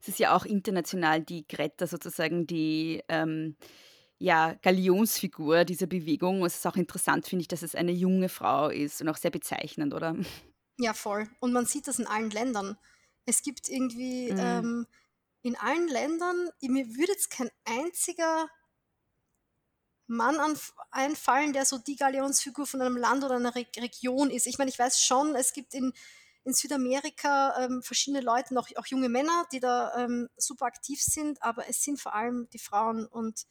[0.00, 3.56] Es ist ja auch international die Greta sozusagen die ähm,
[4.18, 6.44] ja, Galionsfigur dieser Bewegung.
[6.44, 9.30] Es ist auch interessant, finde ich, dass es eine junge Frau ist und auch sehr
[9.30, 10.16] bezeichnend, oder?
[10.78, 11.28] Ja, voll.
[11.40, 12.76] Und man sieht das in allen Ländern.
[13.26, 14.36] Es gibt irgendwie Mhm.
[14.36, 14.86] ähm,
[15.42, 18.48] in allen Ländern, mir würde jetzt kein einziger
[20.06, 24.46] Mann anf- einfallen, der so die Galionsfigur von einem Land oder einer Re Region ist.
[24.46, 25.92] Ich meine, ich weiß schon, es gibt in,
[26.44, 31.42] in Südamerika ähm, verschiedene Leute, noch, auch junge Männer, die da ähm, super aktiv sind,
[31.42, 33.06] aber es sind vor allem die Frauen.
[33.06, 33.46] Und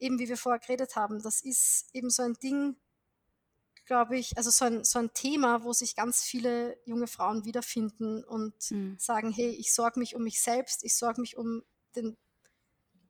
[0.00, 2.76] eben wie wir vorher geredet haben, das ist eben so ein Ding,
[3.84, 8.22] glaube ich, also so ein, so ein Thema, wo sich ganz viele junge Frauen wiederfinden
[8.24, 8.96] und Mhm.
[8.98, 11.64] sagen, hey, ich sorge mich um mich selbst, ich sorge mich um
[11.96, 12.16] den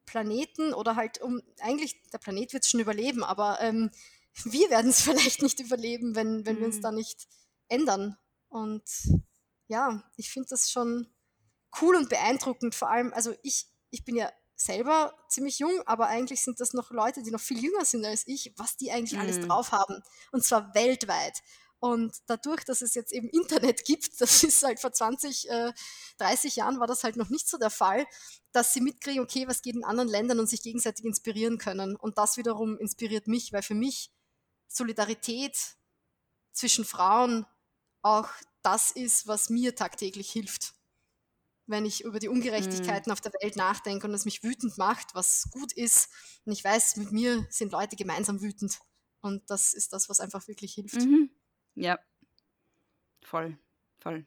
[0.07, 3.91] Planeten oder halt um, eigentlich, der Planet wird es schon überleben, aber ähm,
[4.45, 6.83] wir werden es vielleicht nicht überleben, wenn, wenn wir uns Mhm.
[6.83, 7.29] da nicht
[7.69, 8.17] ändern.
[8.49, 8.83] Und
[9.69, 11.07] ja, ich finde das schon
[11.81, 12.75] cool und beeindruckend.
[12.75, 16.91] Vor allem, also ich, ich bin ja selber ziemlich jung, aber eigentlich sind das noch
[16.91, 19.49] Leute, die noch viel jünger sind als ich, was die eigentlich alles Mhm.
[19.49, 20.03] drauf haben.
[20.33, 21.43] Und zwar weltweit.
[21.79, 25.73] Und dadurch, dass es jetzt eben Internet gibt, das ist halt vor 20, äh,
[26.19, 28.07] 30 Jahren war das halt noch nicht so der Fall,
[28.53, 31.97] dass sie mitkriegen, okay, was geht in anderen Ländern und sich gegenseitig inspirieren können.
[31.97, 34.11] Und das wiederum inspiriert mich, weil für mich
[34.69, 35.57] Solidarität
[36.53, 37.47] zwischen Frauen
[38.03, 38.29] auch
[38.63, 40.75] das ist, was mir tagtäglich hilft.
[41.71, 45.49] Wenn ich über die Ungerechtigkeiten auf der Welt nachdenke und es mich wütend macht, was
[45.53, 46.11] gut ist.
[46.45, 48.79] Und ich weiß, mit mir sind Leute gemeinsam wütend.
[49.21, 50.97] Und das ist das, was einfach wirklich hilft.
[50.97, 51.31] Mhm.
[51.77, 51.99] Ja,
[53.23, 53.57] voll.
[54.01, 54.27] voll.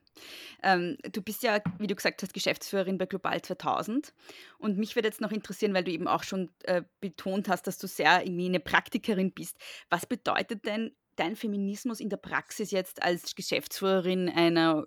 [0.62, 4.14] Ähm, du bist ja, wie du gesagt hast, Geschäftsführerin bei Global 2000.
[4.58, 7.78] Und mich würde jetzt noch interessieren, weil du eben auch schon äh, betont hast, dass
[7.78, 9.58] du sehr irgendwie eine Praktikerin bist.
[9.89, 14.86] Was bedeutet denn dein Feminismus in der Praxis jetzt als Geschäftsführerin einer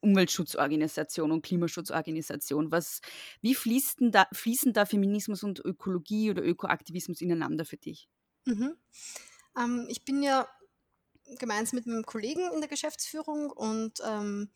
[0.00, 2.70] Umweltschutzorganisation und Klimaschutzorganisation?
[2.70, 3.00] Was,
[3.40, 8.08] wie fließen da, fließen da Feminismus und Ökologie oder Ökoaktivismus ineinander für dich?
[8.44, 8.76] Mhm.
[9.56, 10.48] Ähm, ich bin ja
[11.38, 14.50] gemeinsam mit meinem Kollegen in der Geschäftsführung und ähm,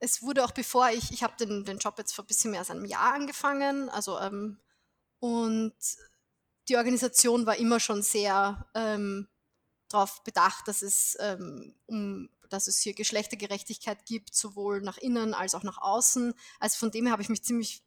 [0.00, 2.60] es wurde auch bevor ich, ich habe den, den Job jetzt vor ein bisschen mehr
[2.60, 4.58] als einem Jahr angefangen, also ähm,
[5.20, 5.74] und
[6.68, 9.28] die Organisation war immer schon sehr ähm,
[9.90, 15.54] darauf bedacht, dass es, ähm, um, dass es hier Geschlechtergerechtigkeit gibt, sowohl nach innen als
[15.54, 16.34] auch nach außen.
[16.58, 17.82] Also von dem her habe ich mich ziemlich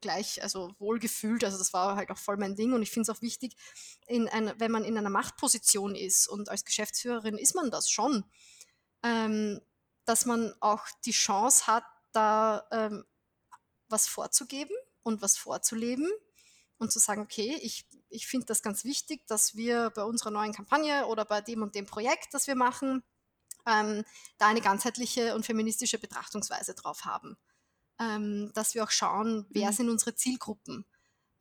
[0.00, 1.44] gleich also wohl gefühlt.
[1.44, 3.56] Also das war halt auch voll mein Ding und ich finde es auch wichtig,
[4.06, 8.24] in einer, wenn man in einer Machtposition ist und als Geschäftsführerin ist man das schon,
[9.02, 9.60] ähm,
[10.04, 13.04] dass man auch die Chance hat, da ähm,
[13.88, 16.08] was vorzugeben und was vorzuleben
[16.78, 20.52] und zu sagen, okay, ich, ich finde das ganz wichtig, dass wir bei unserer neuen
[20.52, 23.02] Kampagne oder bei dem und dem Projekt, das wir machen,
[23.66, 24.04] ähm,
[24.38, 27.36] da eine ganzheitliche und feministische Betrachtungsweise drauf haben
[27.98, 29.74] ähm, dass wir auch schauen, wer mhm.
[29.74, 30.84] sind unsere Zielgruppen.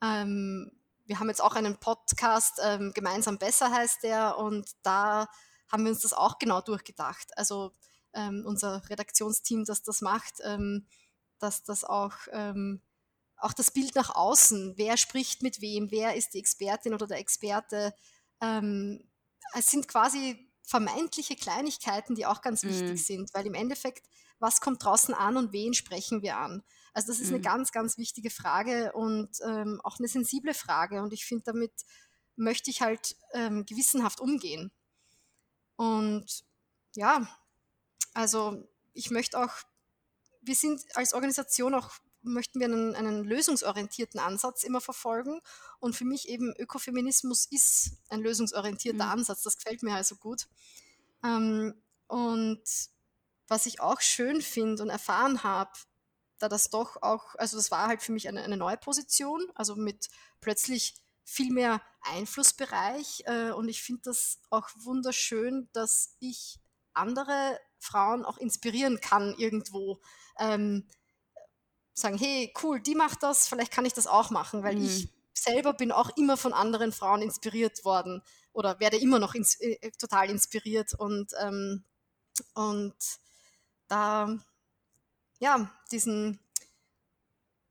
[0.02, 0.72] Ähm,
[1.06, 5.28] wir haben jetzt auch einen Podcast, ähm, gemeinsam besser heißt der, und da
[5.72, 7.38] haben wir uns das auch genau durchgedacht.
[7.38, 7.72] Also
[8.14, 10.86] ähm, unser Redaktionsteam, das das macht, ähm,
[11.40, 12.82] dass das auch, ähm,
[13.38, 17.20] auch das Bild nach außen, wer spricht mit wem, wer ist die Expertin oder der
[17.20, 17.94] Experte.
[18.40, 22.70] es sind quasi vermeintliche Kleinigkeiten, die auch ganz mhm.
[22.70, 24.08] wichtig sind, weil im Endeffekt
[24.40, 26.64] was kommt draußen an und wen sprechen wir an?
[26.94, 27.36] Also das ist mhm.
[27.36, 31.02] eine ganz, ganz wichtige Frage und ähm, auch eine sensible Frage.
[31.02, 31.72] Und ich finde, damit
[32.36, 34.72] möchte ich halt ähm, gewissenhaft umgehen.
[35.76, 36.44] Und
[36.96, 37.28] ja,
[38.14, 39.54] also ich möchte auch,
[40.42, 41.92] wir sind als Organisation auch,
[42.22, 45.40] möchten wir einen, einen lösungsorientierten Ansatz immer verfolgen.
[45.80, 49.12] Und für mich eben Ökofeminismus ist ein lösungsorientierter mhm.
[49.12, 49.44] Ansatz.
[49.44, 50.48] Das gefällt mir also gut.
[51.24, 51.74] Ähm,
[52.08, 52.64] und
[53.48, 55.72] was ich auch schön finde und erfahren habe,
[56.40, 59.76] da das doch auch, also das war halt für mich eine, eine neue Position, also
[59.76, 60.10] mit
[60.40, 63.24] plötzlich viel mehr Einflussbereich.
[63.26, 66.60] Äh, und ich finde das auch wunderschön, dass ich
[66.94, 70.02] andere Frauen auch inspirieren kann irgendwo.
[70.40, 70.88] Ähm,
[71.98, 74.86] sagen, hey, cool, die macht das, vielleicht kann ich das auch machen, weil mhm.
[74.86, 78.22] ich selber bin auch immer von anderen Frauen inspiriert worden
[78.54, 81.84] oder werde immer noch ins, äh, total inspiriert und, ähm,
[82.54, 82.96] und
[83.88, 84.38] da,
[85.40, 86.40] ja, diesen,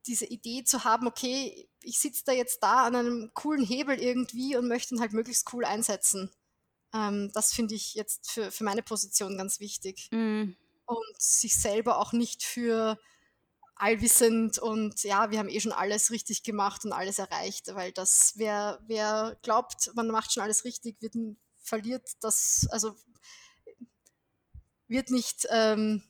[0.07, 4.57] diese Idee zu haben, okay, ich sitze da jetzt da an einem coolen Hebel irgendwie
[4.57, 6.33] und möchte ihn halt möglichst cool einsetzen.
[6.93, 10.09] Ähm, das finde ich jetzt für, für meine Position ganz wichtig.
[10.11, 10.57] Mhm.
[10.85, 12.99] Und sich selber auch nicht für
[13.77, 18.33] allwissend und ja, wir haben eh schon alles richtig gemacht und alles erreicht, weil das,
[18.37, 21.15] wer, wer glaubt, man macht schon alles richtig, wird,
[21.63, 22.97] verliert das, also
[24.89, 26.03] wird nicht, ähm,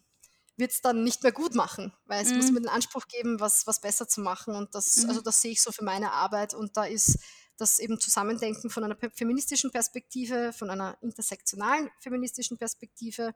[0.56, 2.36] wird es dann nicht mehr gut machen, weil es mhm.
[2.36, 4.54] muss mir den Anspruch geben, was, was besser zu machen.
[4.54, 5.08] Und das, mhm.
[5.08, 6.54] also das sehe ich so für meine Arbeit.
[6.54, 7.18] Und da ist
[7.58, 13.32] das eben Zusammendenken von einer feministischen Perspektive, von einer intersektionalen feministischen Perspektive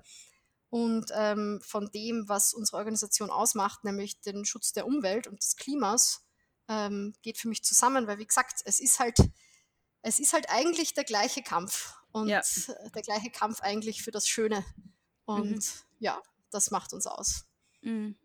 [0.70, 5.56] und ähm, von dem, was unsere Organisation ausmacht, nämlich den Schutz der Umwelt und des
[5.56, 6.24] Klimas,
[6.68, 9.18] ähm, geht für mich zusammen, weil wie gesagt, es ist halt,
[10.02, 12.40] es ist halt eigentlich der gleiche Kampf und ja.
[12.94, 14.64] der gleiche Kampf eigentlich für das Schöne.
[15.24, 15.62] Und mhm.
[15.98, 17.44] ja, das macht uns aus.
[17.82, 18.16] Mhm.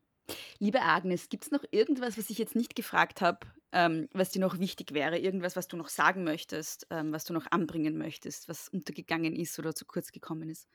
[0.60, 4.40] Liebe Agnes, gibt es noch irgendwas, was ich jetzt nicht gefragt habe, ähm, was dir
[4.40, 5.18] noch wichtig wäre?
[5.18, 9.58] Irgendwas, was du noch sagen möchtest, ähm, was du noch anbringen möchtest, was untergegangen ist
[9.60, 10.68] oder zu kurz gekommen ist?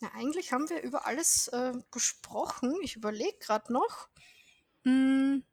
[0.00, 2.74] Ja, eigentlich haben wir über alles äh, gesprochen.
[2.82, 4.08] Ich überlege gerade noch.
[4.84, 5.44] Hm,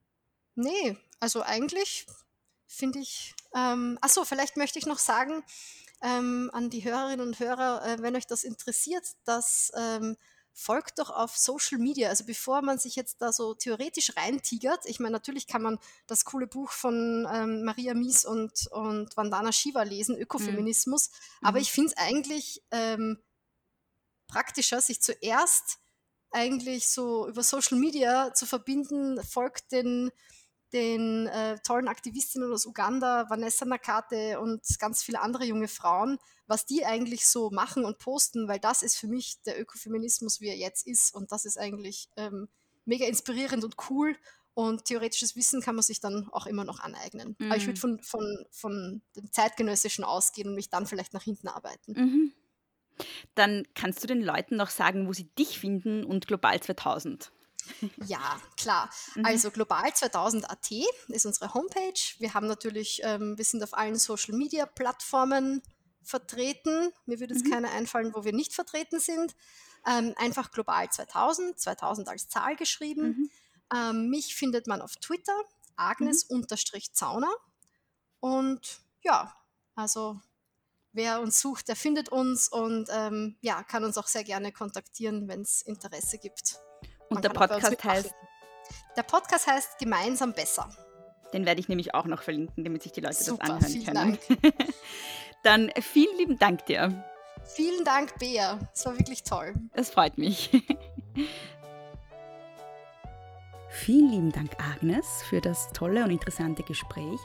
[0.56, 2.06] nee, also eigentlich
[2.66, 3.34] finde ich.
[3.54, 5.44] Ähm, achso, vielleicht möchte ich noch sagen
[6.02, 10.16] ähm, an die Hörerinnen und Hörer, äh, wenn euch das interessiert, dass ähm,
[10.54, 12.10] folgt doch auf Social Media.
[12.10, 15.78] Also bevor man sich jetzt da so theoretisch reintigert, ich meine, natürlich kann man
[16.08, 21.48] das coole Buch von ähm, Maria Mies und, und Vandana Shiva lesen, Ökofeminismus, mhm.
[21.48, 23.20] aber ich finde es eigentlich ähm,
[24.28, 25.80] praktischer, sich zuerst
[26.32, 30.12] eigentlich so über Social Media zu verbinden, folgt den
[30.74, 36.66] den äh, tollen Aktivistinnen aus Uganda, Vanessa Nakate und ganz viele andere junge Frauen, was
[36.66, 40.58] die eigentlich so machen und posten, weil das ist für mich der Ökofeminismus, wie er
[40.58, 41.14] jetzt ist.
[41.14, 42.50] Und das ist eigentlich ähm,
[42.86, 44.16] mega inspirierend und cool.
[44.54, 47.36] Und theoretisches Wissen kann man sich dann auch immer noch aneignen.
[47.38, 47.46] Mhm.
[47.46, 48.00] Aber ich würde mhm.
[48.00, 51.94] von, von, von dem Zeitgenössischen ausgehen und mich dann vielleicht nach hinten arbeiten.
[51.94, 52.34] Mhm.
[53.38, 57.32] Dann kannst du den Leuten noch sagen, wo sie dich finden und Global 2000.
[58.06, 58.90] Ja, klar.
[59.16, 59.26] Mhm.
[59.26, 60.72] Also global 2000.at
[61.10, 62.00] ist unsere Homepage.
[62.20, 65.62] Wir haben natürlich, ähm, wir sind auf allen Social Media Plattformen
[66.02, 66.92] vertreten.
[67.06, 67.52] Mir würde es Mhm.
[67.52, 69.36] keine einfallen, wo wir nicht vertreten sind.
[69.86, 73.08] Ähm, einfach global 2000, 2000 als Zahl geschrieben.
[73.08, 73.30] Mhm.
[73.76, 75.38] Ähm, mich findet man auf Twitter,
[75.76, 77.32] Agnes-Zauner.
[78.20, 79.36] Und ja,
[79.76, 80.20] also
[80.98, 85.28] wer uns sucht, der findet uns und ähm, ja, kann uns auch sehr gerne kontaktieren,
[85.30, 86.58] wenn es Interesse gibt.
[87.10, 88.14] Man Und der Podcast heißt,
[88.98, 90.70] Der Podcast heißt Gemeinsam besser.
[91.32, 94.20] den werde ich nämlich auch noch verlinken, damit sich die Leute Super, das anhören vielen
[94.42, 94.54] können.
[95.44, 97.06] Dann vielen lieben Dank dir.
[97.46, 98.60] Vielen Dank, Bea.
[98.74, 99.54] Es war wirklich toll.
[99.74, 100.50] Es freut mich.
[103.70, 107.20] Vielen lieben Dank, Agnes, für das tolle und interessante Gespräch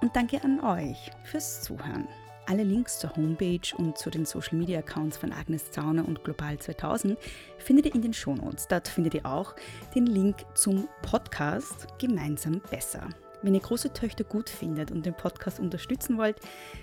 [0.00, 2.06] und danke an euch fürs Zuhören.
[2.50, 6.58] Alle Links zur Homepage und zu den Social Media Accounts von Agnes Zauner und Global
[6.58, 7.16] 2000
[7.58, 8.66] findet ihr in den Shownotes.
[8.66, 9.54] Dort findet ihr auch
[9.94, 13.08] den Link zum Podcast Gemeinsam besser.
[13.42, 16.36] Wenn ihr große Töchter gut findet und den Podcast unterstützen wollt,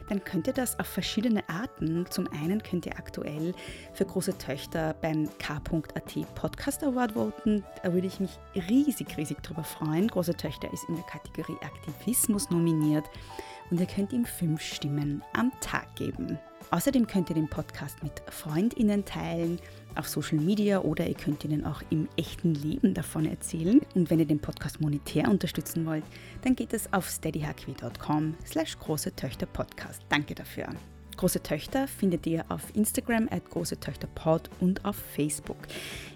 [0.10, 2.06] dann könnt ihr das auf verschiedene Arten.
[2.10, 3.54] Zum einen könnt ihr aktuell
[3.94, 7.64] für große Töchter beim K.at Podcast Award voten.
[7.84, 8.40] Da würde ich mich
[8.70, 10.08] riesig, riesig drüber freuen.
[10.08, 13.06] Große Töchter ist in der Kategorie Aktivismus nominiert
[13.70, 16.40] und ihr könnt ihm fünf Stimmen am Tag geben.
[16.72, 19.60] Außerdem könnt ihr den Podcast mit FreundInnen teilen,
[19.98, 23.82] auf Social Media oder ihr könnt ihnen auch im echten Leben davon erzählen.
[23.96, 26.04] Und wenn ihr den Podcast monetär unterstützen wollt,
[26.44, 30.02] dann geht es auf steadyhq.com slash große Töchter Podcast.
[30.10, 30.68] Danke dafür.
[31.18, 35.58] Große Töchter findet ihr auf Instagram at große Töchter Pod und auf Facebook.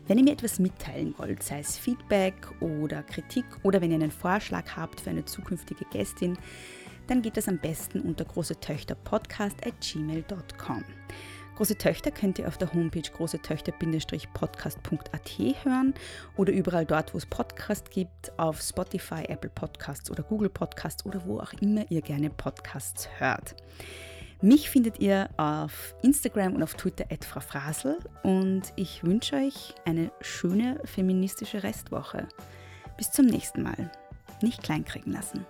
[0.07, 4.11] Wenn ihr mir etwas mitteilen wollt, sei es Feedback oder Kritik oder wenn ihr einen
[4.11, 6.37] Vorschlag habt für eine zukünftige Gästin,
[7.07, 10.83] dann geht das am besten unter großetöchterpodcast at gmail.com.
[11.61, 15.29] Große Töchter könnt ihr auf der Homepage großetöchter-podcast.at
[15.63, 15.93] hören
[16.35, 21.23] oder überall dort, wo es Podcasts gibt, auf Spotify, Apple Podcasts oder Google Podcasts oder
[21.27, 23.55] wo auch immer ihr gerne Podcasts hört.
[24.41, 29.75] Mich findet ihr auf Instagram und auf Twitter at Frau Frasel und ich wünsche euch
[29.85, 32.27] eine schöne feministische Restwoche.
[32.97, 33.91] Bis zum nächsten Mal.
[34.41, 35.45] Nicht kleinkriegen lassen.